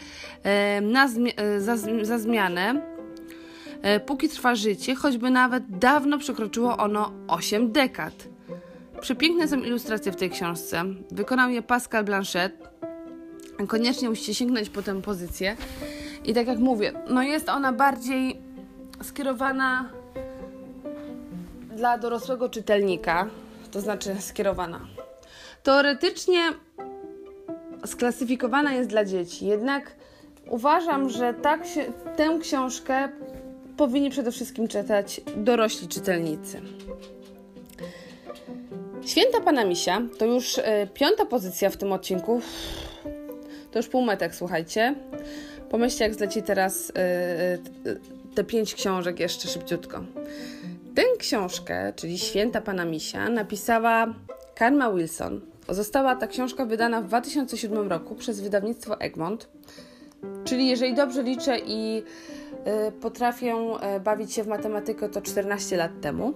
e, 0.42 0.80
na 0.80 1.08
zmi 1.08 1.32
e, 1.36 1.60
za, 1.60 1.76
za 2.02 2.18
zmianę, 2.18 2.82
e, 3.82 4.00
póki 4.00 4.28
trwa 4.28 4.54
życie, 4.54 4.94
choćby 4.94 5.30
nawet 5.30 5.78
dawno 5.78 6.18
przekroczyło 6.18 6.76
ono 6.76 7.12
8 7.28 7.72
dekad. 7.72 8.28
Przepiękne 9.00 9.48
są 9.48 9.62
ilustracje 9.62 10.12
w 10.12 10.16
tej 10.16 10.30
książce. 10.30 10.84
Wykonał 11.10 11.50
je 11.50 11.62
Pascal 11.62 12.04
Blanchette, 12.04 12.69
Koniecznie 13.66 14.08
musicie 14.08 14.34
sięgnąć 14.34 14.70
po 14.70 14.82
tę 14.82 15.02
pozycję. 15.02 15.56
I 16.24 16.34
tak 16.34 16.46
jak 16.46 16.58
mówię, 16.58 16.92
no 17.08 17.22
jest 17.22 17.48
ona 17.48 17.72
bardziej 17.72 18.40
skierowana 19.02 19.90
dla 21.76 21.98
dorosłego 21.98 22.48
czytelnika, 22.48 23.28
to 23.70 23.80
znaczy 23.80 24.16
skierowana. 24.20 24.80
Teoretycznie 25.62 26.40
sklasyfikowana 27.86 28.72
jest 28.72 28.90
dla 28.90 29.04
dzieci, 29.04 29.46
jednak 29.46 29.94
uważam, 30.48 31.10
że 31.10 31.34
tak 31.34 31.66
się, 31.66 31.92
tę 32.16 32.38
książkę 32.40 33.08
powinni 33.76 34.10
przede 34.10 34.32
wszystkim 34.32 34.68
czytać 34.68 35.20
dorośli 35.36 35.88
czytelnicy. 35.88 36.60
Święta 39.06 39.40
Pana 39.40 39.64
Misia 39.64 40.02
to 40.18 40.24
już 40.24 40.58
y, 40.58 40.62
piąta 40.94 41.26
pozycja 41.26 41.70
w 41.70 41.76
tym 41.76 41.92
odcinku. 41.92 42.40
To 43.70 43.78
już 43.78 43.88
półmetek, 43.88 44.34
słuchajcie. 44.34 44.94
Pomyślcie, 45.70 46.04
jak 46.04 46.14
zleci 46.14 46.42
teraz 46.42 46.90
y, 46.90 46.92
y, 47.88 48.00
te 48.34 48.44
pięć 48.44 48.74
książek 48.74 49.20
jeszcze 49.20 49.48
szybciutko. 49.48 50.04
Tę 50.94 51.02
książkę, 51.18 51.92
czyli 51.96 52.18
Święta 52.18 52.60
Pana 52.60 52.84
Misia, 52.84 53.28
napisała 53.28 54.14
Karma 54.54 54.92
Wilson. 54.92 55.40
Została 55.68 56.16
ta 56.16 56.26
książka 56.26 56.64
wydana 56.64 57.02
w 57.02 57.06
2007 57.06 57.88
roku 57.88 58.14
przez 58.14 58.40
wydawnictwo 58.40 59.00
Egmont. 59.00 59.48
Czyli 60.44 60.68
jeżeli 60.68 60.94
dobrze 60.94 61.22
liczę 61.22 61.58
i 61.66 62.02
y, 62.88 62.92
potrafię 62.92 63.54
bawić 64.04 64.32
się 64.32 64.44
w 64.44 64.46
matematykę, 64.46 65.08
to 65.08 65.22
14 65.22 65.76
lat 65.76 65.90
temu. 66.00 66.34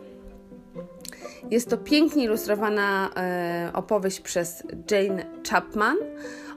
Jest 1.51 1.71
to 1.71 1.79
pięknie 1.79 2.25
ilustrowana 2.25 3.11
opowieść 3.73 4.21
przez 4.21 4.63
Jane 4.91 5.25
Chapman 5.51 5.97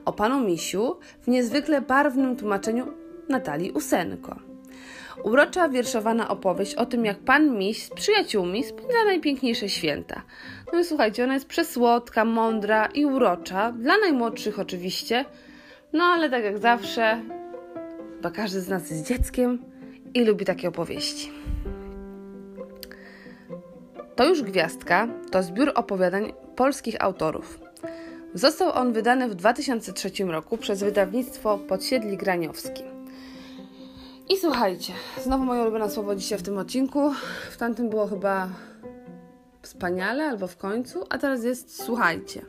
o 0.08 0.14
panu 0.14 0.40
Misiu 0.40 0.96
w 1.22 1.28
niezwykle 1.28 1.82
barwnym 1.82 2.36
tłumaczeniu 2.36 2.88
Natalii 3.30 3.72
Usenko. 3.72 4.36
Urocza 5.24 5.70
wierszowana 5.70 6.30
opowieść 6.30 6.76
o 6.76 6.86
tym, 6.86 7.06
jak 7.06 7.20
pan 7.20 7.58
Miś 7.58 7.84
z 7.84 7.90
przyjaciółmi 7.90 8.64
spędza 8.64 9.04
najpiękniejsze 9.06 9.70
święta. 9.70 10.22
No 10.74 10.80
i 10.80 10.86
słuchajcie, 10.86 11.24
ona 11.24 11.34
jest 11.34 11.46
przesłodka, 11.46 12.26
mądra 12.26 12.86
i 12.86 13.06
urocza, 13.06 13.72
dla 13.72 13.98
najmłodszych 13.98 14.60
oczywiście, 14.60 15.26
no 15.94 16.04
ale 16.04 16.30
tak 16.30 16.44
jak 16.44 16.58
zawsze, 16.58 17.22
bo 18.22 18.32
każdy 18.32 18.62
z 18.62 18.70
nas 18.70 18.90
jest 18.90 19.08
dzieckiem 19.08 19.60
i 20.14 20.26
lubi 20.26 20.46
takie 20.46 20.68
opowieści. 20.68 21.32
To 24.16 24.26
już 24.26 24.42
Gwiazdka 24.42 25.08
to 25.32 25.44
zbiór 25.44 25.72
opowiadań 25.76 26.34
polskich 26.56 26.96
autorów. 27.00 27.67
Został 28.34 28.72
on 28.72 28.93
wydany 28.93 29.29
w 29.29 29.36
2003 29.36 30.12
roku 30.25 30.57
przez 30.57 30.84
wydawnictwo 30.84 31.57
Podsiedli 31.57 32.17
Graniowski. 32.17 32.84
I 34.29 34.38
słuchajcie, 34.38 34.93
znowu 35.24 35.46
moje 35.46 35.62
ulubione 35.62 35.89
słowo 35.89 36.15
dzisiaj 36.15 36.39
w 36.39 36.43
tym 36.43 36.57
odcinku. 36.57 37.13
W 37.51 37.57
tamtym 37.57 37.89
było 37.89 38.07
chyba 38.07 38.50
wspaniale 39.62 40.24
albo 40.25 40.48
w 40.48 40.57
końcu, 40.57 41.03
a 41.10 41.17
teraz 41.17 41.43
jest 41.43 41.84
słuchajcie. 41.84 42.46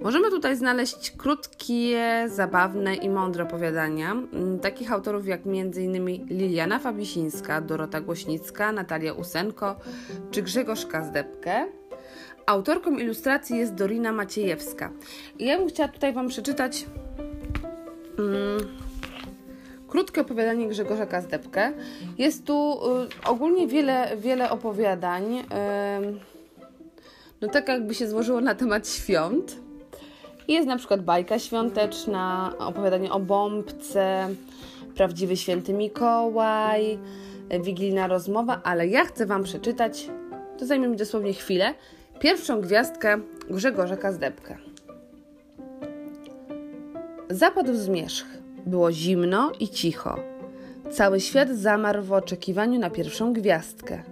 Możemy 0.00 0.30
tutaj 0.30 0.56
znaleźć 0.56 1.10
krótkie, 1.10 2.24
zabawne 2.28 2.94
i 2.94 3.10
mądre 3.10 3.44
opowiadania 3.44 4.12
mm, 4.12 4.58
takich 4.58 4.92
autorów 4.92 5.26
jak 5.26 5.40
m.in. 5.46 6.06
Liliana 6.26 6.78
Fabisińska, 6.78 7.60
Dorota 7.60 8.00
Głośnicka, 8.00 8.72
Natalia 8.72 9.12
Usenko 9.12 9.76
czy 10.30 10.42
Grzegorz 10.42 10.86
Kazdepkę. 10.86 11.66
Autorką 12.46 12.98
ilustracji 12.98 13.58
jest 13.58 13.74
Dorina 13.74 14.12
Maciejewska. 14.12 14.90
I 15.38 15.44
ja 15.44 15.58
bym 15.58 15.68
chciała 15.68 15.88
tutaj 15.88 16.12
Wam 16.12 16.28
przeczytać 16.28 16.86
mm, 18.18 18.58
krótkie 19.88 20.20
opowiadanie 20.20 20.68
Grzegorza 20.68 21.06
Kazdepkę. 21.06 21.72
Jest 22.18 22.44
tu 22.44 22.80
y, 23.02 23.28
ogólnie 23.28 23.66
wiele, 23.66 24.16
wiele 24.16 24.50
opowiadań. 24.50 25.38
Y, 25.38 25.44
no 27.40 27.48
tak 27.48 27.68
jakby 27.68 27.94
się 27.94 28.08
złożyło 28.08 28.40
na 28.40 28.54
temat 28.54 28.88
świąt. 28.88 29.56
Jest 30.48 30.68
na 30.68 30.76
przykład 30.76 31.02
bajka 31.02 31.38
świąteczna, 31.38 32.52
opowiadanie 32.58 33.12
o 33.12 33.20
bombce, 33.20 34.28
prawdziwy 34.94 35.36
święty 35.36 35.72
Mikołaj, 35.72 36.98
wigilijna 37.60 38.06
rozmowa, 38.06 38.60
ale 38.64 38.86
ja 38.86 39.04
chcę 39.04 39.26
Wam 39.26 39.44
przeczytać, 39.44 40.10
to 40.58 40.66
zajmie 40.66 40.88
mi 40.88 40.96
dosłownie 40.96 41.32
chwilę, 41.32 41.74
pierwszą 42.20 42.60
gwiazdkę 42.60 43.20
Grzegorza 43.50 43.96
Kazdepkę. 43.96 44.56
Zapadł 47.30 47.74
zmierzch. 47.74 48.26
Było 48.66 48.92
zimno 48.92 49.52
i 49.60 49.68
cicho. 49.68 50.18
Cały 50.90 51.20
świat 51.20 51.48
zamarł 51.50 52.02
w 52.02 52.12
oczekiwaniu 52.12 52.80
na 52.80 52.90
pierwszą 52.90 53.32
gwiazdkę. 53.32 54.02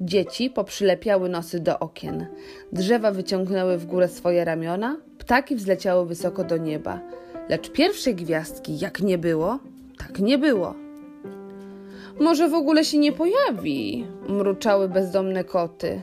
Dzieci 0.00 0.50
poprzylepiały 0.50 1.28
nosy 1.28 1.60
do 1.60 1.78
okien. 1.78 2.26
Drzewa 2.72 3.10
wyciągnęły 3.10 3.78
w 3.78 3.86
górę 3.86 4.08
swoje 4.08 4.44
ramiona, 4.44 4.96
ptaki 5.18 5.56
wzleciały 5.56 6.06
wysoko 6.06 6.44
do 6.44 6.56
nieba. 6.56 7.00
Lecz 7.48 7.70
pierwszej 7.70 8.14
gwiazdki, 8.14 8.78
jak 8.78 9.00
nie 9.00 9.18
było, 9.18 9.58
tak 9.98 10.18
nie 10.18 10.38
było. 10.38 10.74
Może 12.20 12.48
w 12.48 12.54
ogóle 12.54 12.84
się 12.84 12.98
nie 12.98 13.12
pojawi, 13.12 14.06
mruczały 14.28 14.88
bezdomne 14.88 15.44
koty. 15.44 16.02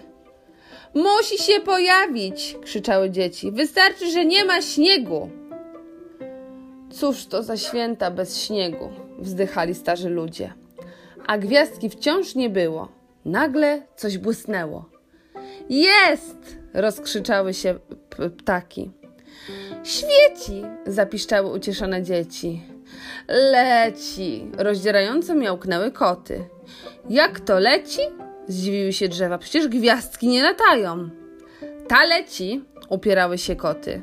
Musi 0.94 1.38
się 1.44 1.60
pojawić, 1.60 2.58
krzyczały 2.62 3.10
dzieci. 3.10 3.52
Wystarczy, 3.52 4.12
że 4.12 4.26
nie 4.26 4.46
ma 4.46 4.62
śniegu. 4.62 5.30
Cóż 6.92 7.26
to 7.26 7.44
za 7.44 7.58
święta 7.58 8.12
bez 8.12 8.38
śniegu, 8.42 8.90
wzdychali 9.20 9.76
starzy 9.76 10.10
ludzie. 10.10 10.54
A 11.28 11.38
gwiazdki 11.38 11.90
wciąż 11.90 12.36
nie 12.36 12.50
było. 12.50 12.88
Nagle 13.26 13.82
coś 13.96 14.18
błysnęło. 14.18 14.90
Jest! 15.70 16.58
rozkrzyczały 16.74 17.54
się 17.54 17.80
ptaki. 18.38 18.92
Świeci! 19.84 20.64
zapiszczały 20.86 21.52
ucieszone 21.52 22.04
dzieci. 22.04 22.62
Leci! 23.28 24.52
rozdzierająco 24.58 25.36
miałknęły 25.36 25.92
koty. 25.92 26.46
Jak 27.10 27.40
to 27.40 27.60
leci? 27.60 28.02
Zdziwiły 28.50 28.94
się 28.94 29.10
drzewa. 29.10 29.38
Przecież 29.38 29.68
gwiazdki 29.68 30.28
nie 30.28 30.44
latają. 30.44 31.10
Ta 31.88 32.06
leci, 32.06 32.64
upierały 32.90 33.38
się 33.38 33.56
koty. 33.56 34.02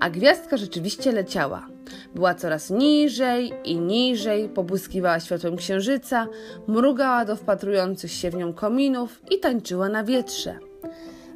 A 0.00 0.10
gwiazdka 0.10 0.56
rzeczywiście 0.56 1.12
leciała. 1.12 1.68
Była 2.14 2.34
coraz 2.34 2.70
niżej 2.70 3.52
i 3.64 3.76
niżej, 3.76 4.48
pobłyskiwała 4.48 5.20
światłem 5.20 5.56
księżyca, 5.56 6.26
mrugała 6.68 7.24
do 7.24 7.36
wpatrujących 7.36 8.12
się 8.12 8.30
w 8.30 8.34
nią 8.34 8.52
kominów 8.52 9.22
i 9.30 9.38
tańczyła 9.38 9.88
na 9.88 10.04
wietrze. 10.04 10.58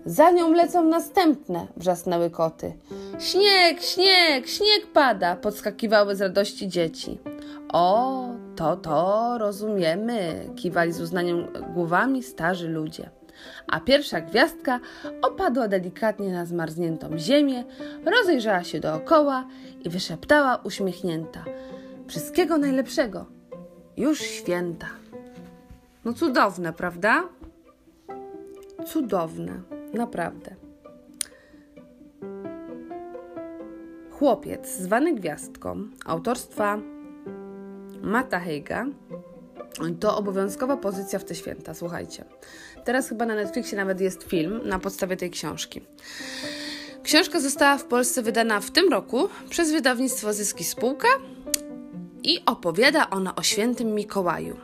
Za 0.05 0.31
nią 0.31 0.53
lecą 0.53 0.85
następne, 0.85 1.67
wrzasnęły 1.77 2.31
koty. 2.31 2.73
Śnieg, 3.19 3.83
śnieg, 3.83 4.49
śnieg 4.49 4.87
pada, 4.93 5.37
podskakiwały 5.37 6.17
z 6.17 6.21
radości 6.21 6.69
dzieci. 6.69 7.19
O, 7.73 8.29
to, 8.57 8.77
to 8.77 9.39
rozumiemy, 9.39 10.51
kiwali 10.57 10.93
z 10.93 11.01
uznaniem 11.01 11.47
głowami 11.75 12.23
starzy 12.23 12.69
ludzie. 12.69 13.11
A 13.67 13.81
pierwsza 13.81 14.21
gwiazdka 14.21 14.81
opadła 15.23 15.69
delikatnie 15.69 16.33
na 16.33 16.47
zmarzniętą 16.47 17.19
ziemię, 17.19 17.65
rozejrzała 18.05 18.65
się 18.65 18.81
dookoła 18.81 19.47
i 19.85 19.91
wyszeptała 19.91 20.57
uśmiechnięta: 20.57 21.45
Wszystkiego 22.07 22.59
najlepszego, 22.59 23.27
już 23.97 24.21
święta. 24.21 24.87
No 26.05 26.13
cudowne, 26.13 26.73
prawda? 26.73 27.23
Cudowne, 28.87 29.61
naprawdę. 29.95 30.55
Chłopiec 34.11 34.69
zwany 34.77 35.15
Gwiazdką 35.15 35.89
autorstwa 36.07 36.79
Mata 38.03 38.41
Heiga 38.41 38.87
to 40.01 40.17
obowiązkowa 40.17 40.77
pozycja 40.77 41.19
w 41.19 41.25
te 41.25 41.35
święta, 41.35 41.75
słuchajcie. 41.75 42.25
Teraz 42.85 43.09
chyba 43.09 43.27
na 43.27 43.35
Netflixie 43.35 43.79
nawet 43.79 44.01
jest 44.01 44.23
film 44.23 44.61
na 44.65 44.79
podstawie 44.79 45.17
tej 45.17 45.31
książki. 45.31 45.81
Książka 47.03 47.41
została 47.41 47.79
w 47.79 47.85
Polsce 47.85 48.23
wydana 48.23 48.61
w 48.61 48.71
tym 48.71 48.89
roku 48.89 49.29
przez 49.51 49.73
wydawnictwo 49.73 50.33
Zyski 50.33 50.65
Spółka 50.65 51.09
i 52.23 52.39
opowiada 52.47 53.11
ona 53.11 53.35
o 53.35 53.43
świętym 53.43 53.95
Mikołaju. 53.95 54.57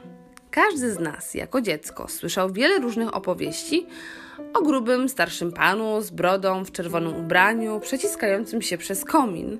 Każdy 0.50 0.92
z 0.92 0.98
nas, 0.98 1.34
jako 1.34 1.60
dziecko, 1.60 2.08
słyszał 2.08 2.52
wiele 2.52 2.78
różnych 2.78 3.16
opowieści 3.16 3.86
o 4.54 4.62
grubym, 4.62 5.08
starszym 5.08 5.52
panu 5.52 6.02
z 6.02 6.10
brodą 6.10 6.64
w 6.64 6.72
czerwonym 6.72 7.16
ubraniu, 7.16 7.80
przeciskającym 7.80 8.62
się 8.62 8.78
przez 8.78 9.04
komin. 9.04 9.58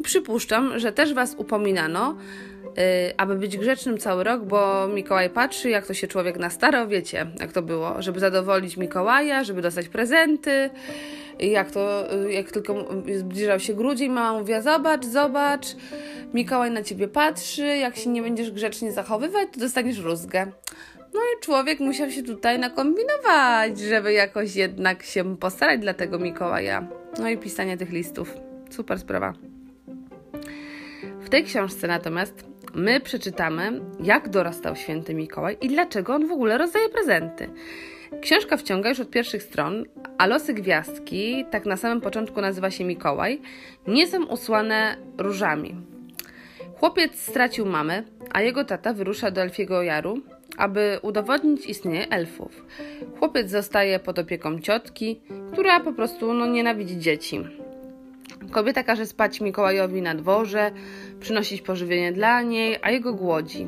I 0.00 0.02
przypuszczam, 0.02 0.78
że 0.78 0.92
też 0.92 1.14
was 1.14 1.34
upominano, 1.38 2.16
aby 3.16 3.34
być 3.34 3.56
grzecznym 3.56 3.98
cały 3.98 4.24
rok, 4.24 4.44
bo 4.44 4.88
Mikołaj 4.88 5.30
patrzy, 5.30 5.70
jak 5.70 5.86
to 5.86 5.94
się 5.94 6.08
człowiek 6.08 6.38
na 6.38 6.50
staro, 6.50 6.86
wiecie, 6.86 7.26
jak 7.40 7.52
to 7.52 7.62
było, 7.62 8.02
żeby 8.02 8.20
zadowolić 8.20 8.76
Mikołaja, 8.76 9.44
żeby 9.44 9.62
dostać 9.62 9.88
prezenty. 9.88 10.70
Jak 11.38 11.70
to, 11.70 12.14
y, 12.14 12.32
jak 12.32 12.50
tylko 12.50 12.74
zbliżał 13.16 13.60
się 13.60 13.74
grudzień, 13.74 14.10
mama 14.12 14.38
mówiła: 14.38 14.60
Zobacz, 14.60 15.04
zobacz, 15.04 15.66
Mikołaj 16.34 16.70
na 16.70 16.82
ciebie 16.82 17.08
patrzy, 17.08 17.66
jak 17.66 17.96
się 17.96 18.10
nie 18.10 18.22
będziesz 18.22 18.50
grzecznie 18.50 18.92
zachowywać, 18.92 19.48
to 19.52 19.60
dostaniesz 19.60 19.98
rózgę. 19.98 20.46
No 21.14 21.20
i 21.20 21.44
człowiek 21.44 21.80
musiał 21.80 22.10
się 22.10 22.22
tutaj 22.22 22.58
nakombinować, 22.58 23.78
żeby 23.78 24.12
jakoś 24.12 24.56
jednak 24.56 25.02
się 25.02 25.36
postarać 25.36 25.80
dla 25.80 25.94
tego 25.94 26.18
Mikołaja. 26.18 26.88
No 27.18 27.28
i 27.28 27.38
pisanie 27.38 27.76
tych 27.76 27.90
listów. 27.90 28.34
Super 28.70 28.98
sprawa. 28.98 29.32
W 31.20 31.28
tej 31.28 31.44
książce 31.44 31.86
natomiast 31.86 32.53
my 32.74 33.00
przeczytamy, 33.00 33.80
jak 34.00 34.28
dorastał 34.28 34.76
święty 34.76 35.14
Mikołaj 35.14 35.56
i 35.60 35.68
dlaczego 35.68 36.14
on 36.14 36.28
w 36.28 36.32
ogóle 36.32 36.58
rozdaje 36.58 36.88
prezenty. 36.88 37.50
Książka 38.20 38.56
wciąga 38.56 38.88
już 38.88 39.00
od 39.00 39.10
pierwszych 39.10 39.42
stron, 39.42 39.84
a 40.18 40.26
losy 40.26 40.54
gwiazdki, 40.54 41.44
tak 41.50 41.66
na 41.66 41.76
samym 41.76 42.00
początku 42.00 42.40
nazywa 42.40 42.70
się 42.70 42.84
Mikołaj, 42.84 43.40
nie 43.86 44.06
są 44.06 44.26
usłane 44.26 44.96
różami. 45.18 45.76
Chłopiec 46.76 47.18
stracił 47.18 47.66
mamę, 47.66 48.02
a 48.32 48.42
jego 48.42 48.64
tata 48.64 48.92
wyrusza 48.92 49.30
do 49.30 49.40
Elfiego 49.40 49.82
Jaru, 49.82 50.20
aby 50.56 50.98
udowodnić 51.02 51.66
istnienie 51.66 52.08
elfów. 52.08 52.66
Chłopiec 53.18 53.50
zostaje 53.50 53.98
pod 53.98 54.18
opieką 54.18 54.60
ciotki, 54.60 55.20
która 55.52 55.80
po 55.80 55.92
prostu 55.92 56.34
no, 56.34 56.46
nienawidzi 56.46 56.98
dzieci. 56.98 57.40
Kobieta 58.50 58.82
każe 58.82 59.06
spać 59.06 59.40
Mikołajowi 59.40 60.02
na 60.02 60.14
dworze, 60.14 60.70
przynosić 61.24 61.62
pożywienie 61.62 62.12
dla 62.12 62.42
niej, 62.42 62.78
a 62.82 62.90
jego 62.90 63.14
głodzi. 63.14 63.66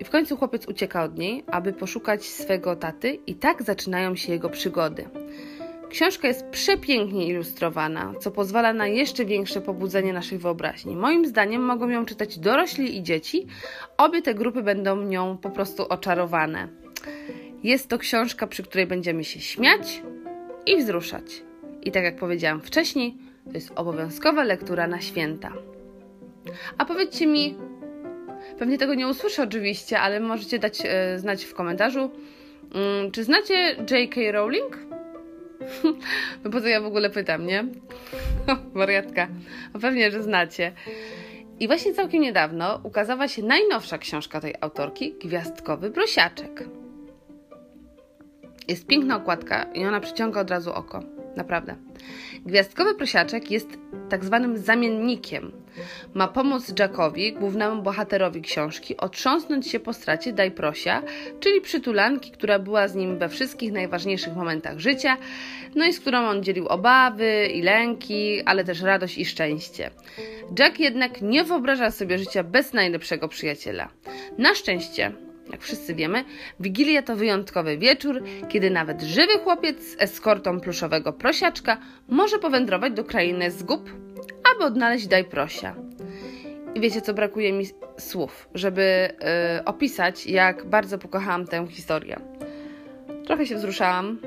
I 0.00 0.04
w 0.04 0.10
końcu 0.10 0.36
chłopiec 0.36 0.68
ucieka 0.68 1.02
od 1.02 1.18
niej, 1.18 1.44
aby 1.46 1.72
poszukać 1.72 2.24
swego 2.24 2.76
taty, 2.76 3.18
i 3.26 3.34
tak 3.34 3.62
zaczynają 3.62 4.16
się 4.16 4.32
jego 4.32 4.48
przygody. 4.48 5.08
Książka 5.88 6.28
jest 6.28 6.46
przepięknie 6.46 7.26
ilustrowana, 7.26 8.14
co 8.20 8.30
pozwala 8.30 8.72
na 8.72 8.86
jeszcze 8.86 9.24
większe 9.24 9.60
pobudzenie 9.60 10.12
naszych 10.12 10.40
wyobraźni. 10.40 10.96
Moim 10.96 11.26
zdaniem 11.26 11.62
mogą 11.62 11.88
ją 11.88 12.06
czytać 12.06 12.38
dorośli 12.38 12.96
i 12.96 13.02
dzieci. 13.02 13.46
Obie 13.96 14.22
te 14.22 14.34
grupy 14.34 14.62
będą 14.62 15.02
nią 15.02 15.36
po 15.36 15.50
prostu 15.50 15.88
oczarowane. 15.88 16.68
Jest 17.62 17.88
to 17.88 17.98
książka, 17.98 18.46
przy 18.46 18.62
której 18.62 18.86
będziemy 18.86 19.24
się 19.24 19.40
śmiać 19.40 20.02
i 20.66 20.76
wzruszać. 20.76 21.42
I 21.82 21.92
tak 21.92 22.04
jak 22.04 22.16
powiedziałam 22.16 22.60
wcześniej, 22.60 23.16
to 23.44 23.52
jest 23.52 23.72
obowiązkowa 23.76 24.44
lektura 24.44 24.86
na 24.86 25.00
święta. 25.00 25.52
A 26.78 26.84
powiedzcie 26.84 27.26
mi, 27.26 27.56
pewnie 28.58 28.78
tego 28.78 28.94
nie 28.94 29.08
usłyszę 29.08 29.42
oczywiście, 29.42 30.00
ale 30.00 30.20
możecie 30.20 30.58
dać 30.58 30.82
e, 30.84 31.18
znać 31.18 31.44
w 31.44 31.54
komentarzu, 31.54 32.10
mm, 32.74 33.10
czy 33.10 33.24
znacie 33.24 33.76
J.K. 33.90 34.20
Rowling? 34.32 34.78
no 36.44 36.50
po 36.50 36.60
co 36.60 36.68
ja 36.68 36.80
w 36.80 36.86
ogóle 36.86 37.10
pytam, 37.10 37.46
nie? 37.46 37.64
Wariatka. 38.74 39.28
No 39.74 39.80
pewnie, 39.80 40.10
że 40.10 40.22
znacie. 40.22 40.72
I 41.60 41.66
właśnie 41.66 41.94
całkiem 41.94 42.22
niedawno 42.22 42.80
ukazała 42.82 43.28
się 43.28 43.42
najnowsza 43.42 43.98
książka 43.98 44.40
tej 44.40 44.54
autorki, 44.60 45.14
Gwiazdkowy 45.24 45.90
Prosiaczek. 45.90 46.64
Jest 48.68 48.86
piękna 48.86 49.16
okładka 49.16 49.62
i 49.74 49.86
ona 49.86 50.00
przyciąga 50.00 50.40
od 50.40 50.50
razu 50.50 50.72
oko. 50.72 51.19
Naprawdę. 51.36 51.76
Gwiazdkowy 52.46 52.94
prosiaczek 52.94 53.50
jest 53.50 53.78
tak 54.08 54.24
zwanym 54.24 54.58
zamiennikiem. 54.58 55.52
Ma 56.14 56.28
pomóc 56.28 56.72
Jackowi, 56.78 57.32
głównemu 57.32 57.82
bohaterowi 57.82 58.42
książki, 58.42 58.96
otrząsnąć 58.96 59.68
się 59.68 59.80
po 59.80 59.92
stracie 59.92 60.32
Daj 60.32 60.50
Prosia, 60.50 61.02
czyli 61.40 61.60
przytulanki, 61.60 62.30
która 62.30 62.58
była 62.58 62.88
z 62.88 62.94
nim 62.94 63.18
we 63.18 63.28
wszystkich 63.28 63.72
najważniejszych 63.72 64.36
momentach 64.36 64.78
życia, 64.78 65.16
no 65.74 65.84
i 65.84 65.92
z 65.92 66.00
którą 66.00 66.18
on 66.18 66.42
dzielił 66.42 66.66
obawy 66.66 67.46
i 67.46 67.62
lęki, 67.62 68.42
ale 68.42 68.64
też 68.64 68.82
radość 68.82 69.18
i 69.18 69.24
szczęście. 69.24 69.90
Jack 70.58 70.80
jednak 70.80 71.22
nie 71.22 71.44
wyobraża 71.44 71.90
sobie 71.90 72.18
życia 72.18 72.44
bez 72.44 72.72
najlepszego 72.72 73.28
przyjaciela. 73.28 73.88
Na 74.38 74.54
szczęście 74.54 75.12
jak 75.52 75.62
wszyscy 75.62 75.94
wiemy, 75.94 76.24
Wigilia 76.60 77.02
to 77.02 77.16
wyjątkowy 77.16 77.78
wieczór, 77.78 78.22
kiedy 78.48 78.70
nawet 78.70 79.02
żywy 79.02 79.38
chłopiec 79.44 79.82
z 79.82 79.96
eskortą 80.02 80.60
pluszowego 80.60 81.12
prosiaczka 81.12 81.78
może 82.08 82.38
powędrować 82.38 82.92
do 82.92 83.04
krainy 83.04 83.50
zgub, 83.50 83.90
aby 84.54 84.64
odnaleźć 84.64 85.06
daj 85.06 85.24
prosia. 85.24 85.74
I 86.74 86.80
wiecie, 86.80 87.00
co 87.00 87.14
brakuje 87.14 87.52
mi 87.52 87.64
słów, 87.98 88.48
żeby 88.54 89.12
yy, 89.56 89.64
opisać, 89.64 90.26
jak 90.26 90.64
bardzo 90.64 90.98
pokochałam 90.98 91.46
tę 91.46 91.66
historię. 91.66 92.20
Trochę 93.26 93.46
się 93.46 93.56
wzruszałam 93.56 94.18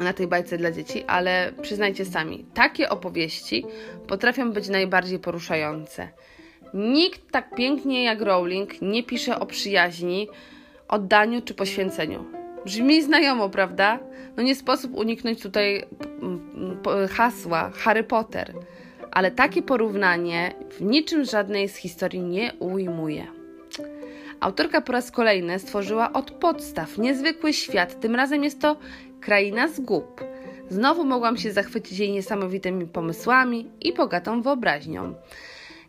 na 0.00 0.12
tej 0.12 0.26
bajce 0.26 0.58
dla 0.58 0.70
dzieci, 0.72 1.04
ale 1.06 1.52
przyznajcie 1.62 2.04
sami, 2.04 2.46
takie 2.54 2.90
opowieści 2.90 3.64
potrafią 4.06 4.52
być 4.52 4.68
najbardziej 4.68 5.18
poruszające. 5.18 6.08
Nikt 6.74 7.30
tak 7.30 7.54
pięknie 7.54 8.04
jak 8.04 8.20
Rowling 8.20 8.82
nie 8.82 9.02
pisze 9.02 9.40
o 9.40 9.46
przyjaźni, 9.46 10.28
oddaniu 10.88 11.42
czy 11.42 11.54
poświęceniu. 11.54 12.24
Brzmi 12.64 13.02
znajomo, 13.02 13.50
prawda? 13.50 13.98
No 14.36 14.42
nie 14.42 14.54
sposób 14.54 14.94
uniknąć 14.94 15.42
tutaj 15.42 15.84
mm, 16.22 16.78
hasła 17.08 17.70
Harry 17.74 18.04
Potter, 18.04 18.54
ale 19.10 19.30
takie 19.30 19.62
porównanie 19.62 20.54
w 20.70 20.82
niczym 20.82 21.24
żadnej 21.24 21.68
z 21.68 21.76
historii 21.76 22.20
nie 22.20 22.52
ujmuje. 22.58 23.26
Autorka 24.40 24.80
po 24.80 24.92
raz 24.92 25.10
kolejny 25.10 25.58
stworzyła 25.58 26.12
od 26.12 26.30
podstaw 26.30 26.98
niezwykły 26.98 27.52
świat, 27.52 28.00
tym 28.00 28.14
razem 28.14 28.44
jest 28.44 28.60
to 28.60 28.76
kraina 29.20 29.68
zgub. 29.68 30.24
Znowu 30.68 31.04
mogłam 31.04 31.36
się 31.36 31.52
zachwycić 31.52 31.98
jej 31.98 32.12
niesamowitymi 32.12 32.86
pomysłami 32.86 33.70
i 33.80 33.92
bogatą 33.92 34.42
wyobraźnią. 34.42 35.14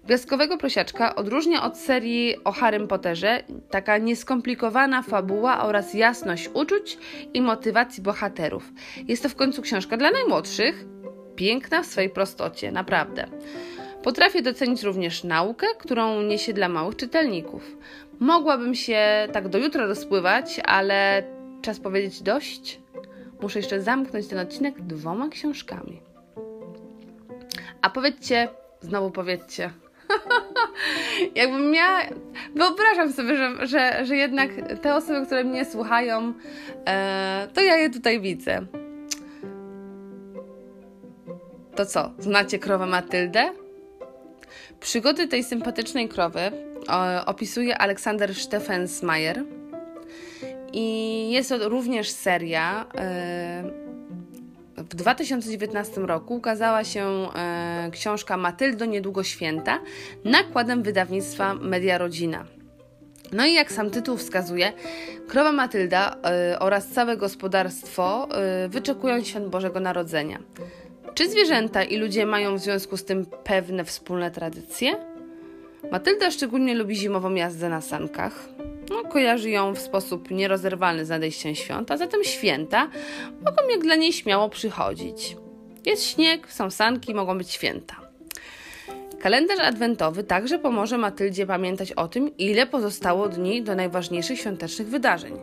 Gwiazdkowego 0.06 0.58
Prosiaczka 0.58 1.16
odróżnia 1.16 1.64
od 1.64 1.78
serii 1.78 2.36
o 2.44 2.52
Harrym 2.52 2.88
Potterze 2.88 3.44
taka 3.70 3.98
nieskomplikowana 3.98 5.02
fabuła 5.02 5.64
oraz 5.64 5.94
jasność 5.94 6.50
uczuć 6.54 6.98
i 7.34 7.42
motywacji 7.42 8.04
bohaterów. 8.04 8.72
Jest 9.08 9.24
to 9.24 9.30
w 9.30 9.36
końcu 9.36 9.62
książka 9.62 9.98
dla 9.98 10.12
najmłodszych, 10.12 10.86
piękna 11.36 11.84
w 11.84 11.86
swojej 11.86 12.10
prostocie, 12.10 12.72
naprawdę. 12.72 13.28
Potrafię 14.04 14.42
docenić 14.42 14.84
również 14.84 15.24
naukę, 15.24 15.68
którą 15.80 16.22
niesie 16.22 16.54
dla 16.54 16.70
małych 16.70 16.96
czytelników. 16.96 17.78
Mogłabym 18.20 18.76
się 18.76 19.28
tak 19.32 19.50
do 19.50 19.58
jutra 19.58 19.86
rozpływać, 19.86 20.60
ale 20.66 21.24
czas 21.62 21.80
powiedzieć 21.80 22.22
dość. 22.22 22.80
Muszę 23.42 23.60
jeszcze 23.60 23.82
zamknąć 23.82 24.28
ten 24.28 24.40
odcinek 24.40 24.82
dwoma 24.82 25.30
książkami. 25.30 26.02
A 27.82 27.90
powiedzcie, 27.90 28.48
znowu 28.82 29.12
powiedzcie, 29.12 29.70
Jakbym 31.36 31.72
miała. 31.72 32.00
Wyobrażam 32.56 33.14
sobie, 33.14 33.38
że, 33.38 33.68
że, 33.68 34.06
że 34.06 34.16
jednak 34.16 34.50
te 34.82 34.96
osoby, 34.96 35.26
które 35.26 35.44
mnie 35.44 35.66
słuchają, 35.66 36.34
e, 36.88 37.48
to 37.54 37.62
ja 37.62 37.76
je 37.76 37.90
tutaj 37.90 38.22
widzę. 38.22 38.66
To 41.76 41.86
co, 41.86 42.12
znacie 42.20 42.60
krowę 42.60 42.86
Matyldę? 42.86 43.50
Przygody 44.80 45.28
tej 45.28 45.44
sympatycznej 45.44 46.10
krowy 46.10 46.52
opisuje 47.26 47.78
Aleksander 47.78 48.36
Steffensmayer. 48.36 49.44
I 50.74 51.32
jest 51.32 51.50
to 51.50 51.70
również 51.70 52.10
seria. 52.10 52.86
E, 52.98 53.85
w 54.90 54.96
2019 54.96 56.02
roku 56.02 56.36
ukazała 56.36 56.84
się 56.84 57.28
e, 57.36 57.90
książka 57.92 58.38
Matyldo 58.38 58.86
Niedługo 58.86 59.24
Święta 59.24 59.80
nakładem 60.26 60.84
wydawnictwa 60.84 61.54
Media 61.54 61.98
Rodzina. 61.98 62.46
No 63.32 63.46
i 63.46 63.54
jak 63.54 63.72
sam 63.72 63.90
tytuł 63.90 64.18
wskazuje, 64.18 64.74
krowa 65.28 65.52
Matylda 65.52 66.16
e, 66.24 66.60
oraz 66.60 66.88
całe 66.88 67.18
gospodarstwo 67.18 68.28
e, 68.32 68.68
wyczekują 68.70 69.24
świąt 69.24 69.48
Bożego 69.48 69.80
Narodzenia. 69.80 70.40
Czy 71.14 71.30
zwierzęta 71.30 71.84
i 71.84 71.98
ludzie 71.98 72.26
mają 72.26 72.56
w 72.56 72.60
związku 72.60 72.98
z 72.98 73.06
tym 73.06 73.26
pewne 73.44 73.86
wspólne 73.86 74.32
tradycje? 74.32 75.15
Matylda 75.92 76.32
szczególnie 76.32 76.76
lubi 76.76 76.96
zimową 76.96 77.34
jazdę 77.34 77.70
na 77.70 77.82
sankach 77.82 78.50
no, 78.90 79.04
kojarzy 79.04 79.50
ją 79.50 79.74
w 79.74 79.80
sposób 79.80 80.32
nierozerwalny 80.32 81.06
z 81.06 81.10
nadejściem 81.10 81.56
świąt, 81.56 81.92
a 81.92 81.98
zatem 81.98 82.24
święta 82.24 82.90
mogą 83.46 83.68
jak 83.70 83.82
dla 83.82 83.96
niej 83.96 84.14
śmiało 84.14 84.50
przychodzić. 84.50 85.38
Jest 85.86 86.04
śnieg, 86.04 86.52
są 86.52 86.72
sanki, 86.72 87.14
mogą 87.14 87.38
być 87.38 87.52
święta. 87.52 87.96
Kalendarz 89.20 89.60
adwentowy 89.60 90.24
także 90.24 90.60
pomoże 90.60 90.98
Matyldzie 90.98 91.46
pamiętać 91.46 91.92
o 91.92 92.08
tym, 92.08 92.38
ile 92.38 92.68
pozostało 92.68 93.30
dni 93.30 93.64
do 93.64 93.76
najważniejszych 93.76 94.40
świątecznych 94.40 94.88
wydarzeń. 94.88 95.34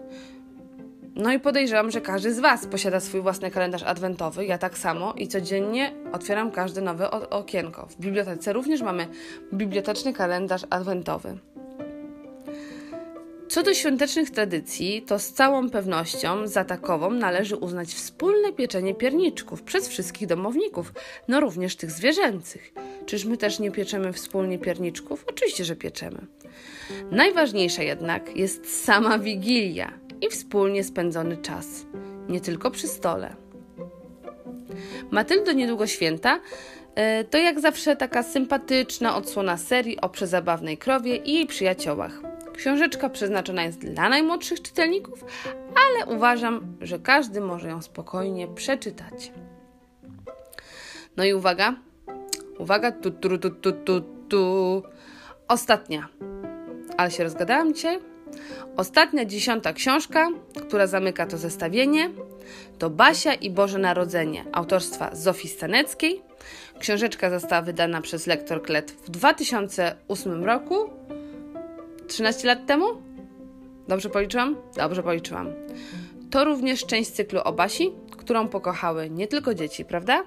No 1.17 1.33
i 1.33 1.41
podejrzewam, 1.41 1.91
że 1.91 2.01
każdy 2.01 2.35
z 2.35 2.41
Was 2.41 2.67
posiada 2.67 3.01
swój 3.01 3.21
własny 3.21 3.51
kalendarz 3.51 3.83
adwentowy, 3.83 4.47
ja 4.47 4.59
tak 4.59 4.79
samo 4.79 5.15
i 5.17 5.29
codziennie 5.29 5.93
otwieram 6.13 6.51
każde 6.51 6.81
nowe 6.81 7.11
okienko. 7.11 7.87
W 7.87 7.97
bibliotece 7.97 8.53
również 8.53 8.83
mamy 8.83 9.09
biblioteczny 9.55 10.13
kalendarz 10.13 10.63
adwentowy. 10.71 11.39
Co 13.49 13.63
do 13.63 13.75
świątecznych 13.75 14.31
tradycji, 14.31 15.03
to 15.03 15.19
z 15.19 15.33
całą 15.33 15.71
pewnością 15.71 16.47
za 16.47 16.65
takową 16.65 17.11
należy 17.11 17.57
uznać 17.57 17.89
wspólne 17.89 18.53
pieczenie 18.53 18.95
pierniczków 18.95 19.63
przez 19.63 19.89
wszystkich 19.89 20.29
domowników, 20.29 20.93
no 21.29 21.41
również 21.41 21.77
tych 21.77 21.91
zwierzęcych. 21.91 22.73
Czyż 23.07 23.25
my 23.25 23.37
też 23.37 23.59
nie 23.59 23.71
pieczemy 23.71 24.13
wspólnie 24.13 24.59
pierniczków? 24.59 25.25
Oczywiście, 25.29 25.65
że 25.65 25.77
pieczemy. 25.77 26.27
Najważniejsza 27.11 27.83
jednak 27.83 28.37
jest 28.37 28.85
sama 28.85 29.19
wigilia 29.19 29.93
i 30.23 30.29
wspólnie 30.29 30.85
spędzony 30.85 31.37
czas, 31.37 31.87
nie 32.29 32.41
tylko 32.41 32.71
przy 32.71 32.89
stole. 32.89 33.37
Matyldo 35.11 35.53
niedługo 35.53 35.87
święta 35.87 36.41
e, 36.95 37.25
to 37.25 37.39
jak 37.39 37.61
zawsze 37.61 37.97
taka 37.97 38.23
sympatyczna 38.23 39.17
odsłona 39.17 39.57
serii 39.57 40.01
o 40.01 40.09
przezabawnej 40.09 40.79
krowie 40.79 41.17
i 41.17 41.35
jej 41.35 41.47
przyjaciołach. 41.47 42.21
Książeczka 42.57 43.09
przeznaczona 43.09 43.63
jest 43.65 43.79
dla 43.79 44.09
najmłodszych 44.09 44.63
czytelników, 44.63 45.25
ale 45.89 46.17
uważam, 46.17 46.77
że 46.81 46.99
każdy 46.99 47.41
może 47.41 47.69
ją 47.69 47.83
spokojnie 47.83 48.49
przeczytać. 48.49 49.33
No 51.17 51.25
i 51.25 51.35
uwaga, 51.35 51.75
uwaga, 52.59 52.93
tu, 52.93 53.11
tu, 53.11 53.39
tu, 53.39 53.51
tu, 53.51 53.73
tu, 53.73 54.01
tu. 54.29 54.83
Ostatnia, 55.49 56.09
ale 56.97 57.11
się 57.11 57.25
rozgadałam 57.25 57.75
dzisiaj. 57.75 58.12
Ostatnia, 58.77 59.25
dziesiąta 59.25 59.73
książka, 59.73 60.29
która 60.69 60.87
zamyka 60.87 61.27
to 61.27 61.39
zestawienie, 61.39 62.11
to 62.79 62.91
Basia 62.91 63.35
i 63.35 63.51
Boże 63.51 63.79
Narodzenie 63.79 64.45
autorstwa 64.53 65.15
Zofii 65.15 65.49
Staneckiej. 65.49 66.23
Książeczka 66.79 67.31
została 67.31 67.63
wydana 67.63 68.01
przez 68.01 68.27
lektor 68.27 68.63
Klet 68.63 68.91
w 68.91 69.11
2008 69.11 70.45
roku 70.45 70.75
13 72.09 72.49
lat 72.49 72.67
temu? 72.67 72.87
Dobrze 73.89 74.09
policzyłam? 74.09 74.57
Dobrze 74.77 75.03
policzyłam. 75.03 75.53
To 76.31 76.45
również 76.45 76.87
część 76.87 77.11
cyklu 77.11 77.41
o 77.45 77.53
Basi, 77.53 77.93
którą 78.11 78.49
pokochały 78.49 79.11
nie 79.11 79.27
tylko 79.27 79.55
dzieci, 79.55 79.85
prawda? 79.85 80.25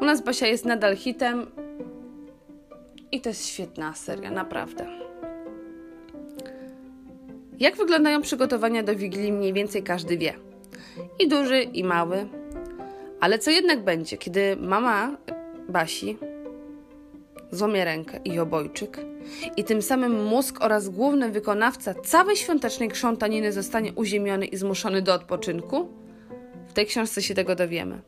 U 0.00 0.04
nas 0.04 0.24
Basia 0.24 0.46
jest 0.46 0.64
nadal 0.64 0.96
hitem 0.96 1.46
i 3.12 3.20
to 3.20 3.28
jest 3.28 3.46
świetna 3.46 3.94
seria, 3.94 4.30
naprawdę. 4.30 5.07
Jak 7.60 7.76
wyglądają 7.76 8.22
przygotowania 8.22 8.82
do 8.82 8.96
Wigilii 8.96 9.32
mniej 9.32 9.52
więcej 9.52 9.82
każdy 9.82 10.18
wie. 10.18 10.34
I 11.18 11.28
duży, 11.28 11.62
i 11.62 11.84
mały. 11.84 12.28
Ale 13.20 13.38
co 13.38 13.50
jednak 13.50 13.84
będzie, 13.84 14.16
kiedy 14.16 14.56
mama 14.56 15.16
Basi 15.68 16.18
złamie 17.50 17.84
rękę 17.84 18.20
i 18.24 18.38
obojczyk 18.38 18.98
i 19.56 19.64
tym 19.64 19.82
samym 19.82 20.24
mózg 20.24 20.64
oraz 20.64 20.88
główny 20.88 21.30
wykonawca 21.30 21.94
całej 21.94 22.36
świątecznej 22.36 22.88
krzątaniny 22.88 23.52
zostanie 23.52 23.92
uziemiony 23.92 24.46
i 24.46 24.56
zmuszony 24.56 25.02
do 25.02 25.14
odpoczynku? 25.14 25.88
W 26.68 26.72
tej 26.72 26.86
książce 26.86 27.22
się 27.22 27.34
tego 27.34 27.54
dowiemy. 27.54 28.00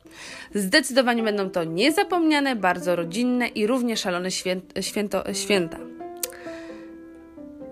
Zdecydowanie 0.54 1.22
będą 1.22 1.50
to 1.50 1.64
niezapomniane, 1.64 2.56
bardzo 2.56 2.96
rodzinne 2.96 3.48
i 3.48 3.66
równie 3.66 3.96
szalone 3.96 4.30
święto, 4.30 4.82
święto, 4.82 5.34
święta. 5.34 5.89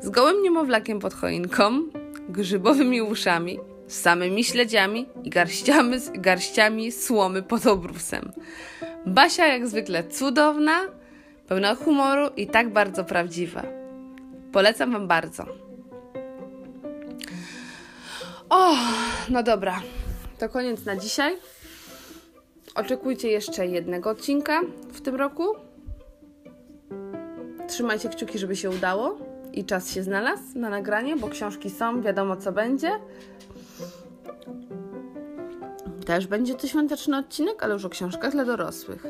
Z 0.01 0.11
gołym 0.11 0.43
niemowlakiem 0.43 1.01
pod 1.01 1.15
choinką, 1.15 1.83
grzybowymi 2.29 3.03
uszami, 3.03 3.59
samymi 3.87 4.45
śledziami 4.45 5.07
i 5.25 5.31
garściami, 5.31 5.97
garściami 6.15 6.93
słomy 6.93 7.43
pod 7.43 7.67
obrusem. 7.67 8.33
Basia 9.07 9.47
jak 9.47 9.69
zwykle 9.69 10.09
cudowna, 10.09 10.81
pełna 11.49 11.75
humoru 11.75 12.29
i 12.37 12.47
tak 12.47 12.73
bardzo 12.73 13.05
prawdziwa. 13.05 13.63
Polecam 14.53 14.93
Wam 14.93 15.09
bardzo. 15.09 15.45
O, 18.51 18.75
no 19.29 19.43
dobra, 19.43 19.83
to 20.39 20.49
koniec 20.49 20.85
na 20.85 20.97
dzisiaj. 20.97 21.37
Oczekujcie 22.75 23.29
jeszcze 23.29 23.67
jednego 23.67 24.11
odcinka 24.11 24.61
w 24.93 25.01
tym 25.01 25.15
roku. 25.15 25.45
Trzymajcie 27.69 28.09
kciuki, 28.09 28.39
żeby 28.39 28.57
się 28.57 28.71
udało 28.71 29.19
i 29.59 29.65
czas 29.65 29.91
się 29.91 30.03
znalazł 30.03 30.59
na 30.59 30.71
nagranie, 30.71 31.17
bo 31.17 31.29
książki 31.29 31.71
są, 31.71 32.03
wiadomo 32.03 32.37
co 32.37 32.53
będzie. 32.53 32.91
Też 36.07 36.27
będzie 36.27 36.55
to 36.55 36.67
świąteczny 36.67 37.19
odcinek, 37.19 37.63
ale 37.63 37.73
już 37.73 37.85
o 37.85 37.89
książkach 37.89 38.33
dla 38.33 38.45
dorosłych. 38.45 39.07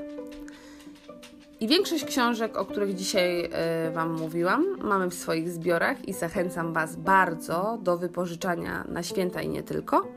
I 1.60 1.68
większość 1.68 2.04
książek, 2.04 2.56
o 2.56 2.64
których 2.64 2.94
dzisiaj 2.94 3.44
y, 3.44 3.50
Wam 3.92 4.12
mówiłam, 4.12 4.64
mamy 4.78 5.10
w 5.10 5.14
swoich 5.14 5.50
zbiorach 5.50 6.08
i 6.08 6.12
zachęcam 6.12 6.72
Was 6.72 6.96
bardzo 6.96 7.78
do 7.82 7.98
wypożyczania 7.98 8.84
na 8.88 9.02
święta 9.02 9.42
i 9.42 9.48
nie 9.48 9.62
tylko. 9.62 10.08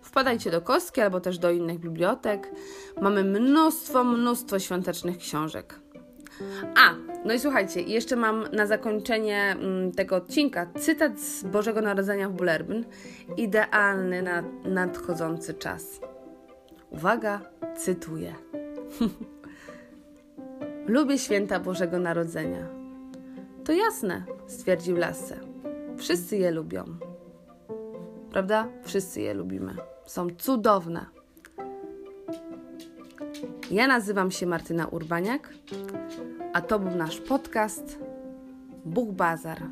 Wpadajcie 0.00 0.50
do 0.50 0.60
Kostki 0.60 1.00
albo 1.00 1.20
też 1.20 1.38
do 1.38 1.50
innych 1.50 1.78
bibliotek. 1.78 2.50
Mamy 3.00 3.24
mnóstwo, 3.24 4.04
mnóstwo 4.04 4.58
świątecznych 4.58 5.18
książek. 5.18 5.85
A, 6.76 6.94
no 7.24 7.34
i 7.34 7.38
słuchajcie, 7.38 7.80
jeszcze 7.82 8.16
mam 8.16 8.44
na 8.52 8.66
zakończenie 8.66 9.56
mm, 9.58 9.92
tego 9.92 10.16
odcinka 10.16 10.66
cytat 10.78 11.20
z 11.20 11.44
Bożego 11.44 11.80
Narodzenia 11.80 12.28
w 12.28 12.32
Bullerbyn. 12.32 12.84
Idealny 13.36 14.22
na 14.22 14.42
nadchodzący 14.64 15.54
czas. 15.54 16.00
Uwaga, 16.90 17.40
cytuję. 17.76 18.34
Lubię 20.86 21.18
święta 21.18 21.60
Bożego 21.60 21.98
Narodzenia. 21.98 22.66
To 23.64 23.72
jasne, 23.72 24.24
stwierdził 24.46 24.96
Lasse. 24.96 25.36
Wszyscy 25.96 26.36
je 26.36 26.50
lubią. 26.50 26.84
Prawda? 28.30 28.68
Wszyscy 28.82 29.20
je 29.20 29.34
lubimy. 29.34 29.74
Są 30.06 30.26
cudowne. 30.38 31.15
Ja 33.70 33.86
nazywam 33.86 34.30
się 34.30 34.46
Martyna 34.46 34.86
Urbaniak, 34.86 35.54
a 36.52 36.60
to 36.60 36.78
był 36.78 36.96
nasz 36.96 37.20
podcast 37.20 37.98
Bóg 38.84 39.12
Bazar. 39.12 39.62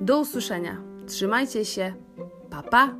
Do 0.00 0.20
usłyszenia. 0.20 0.76
Trzymajcie 1.06 1.64
się. 1.64 1.94
Pa, 2.50 2.62
pa. 2.62 2.94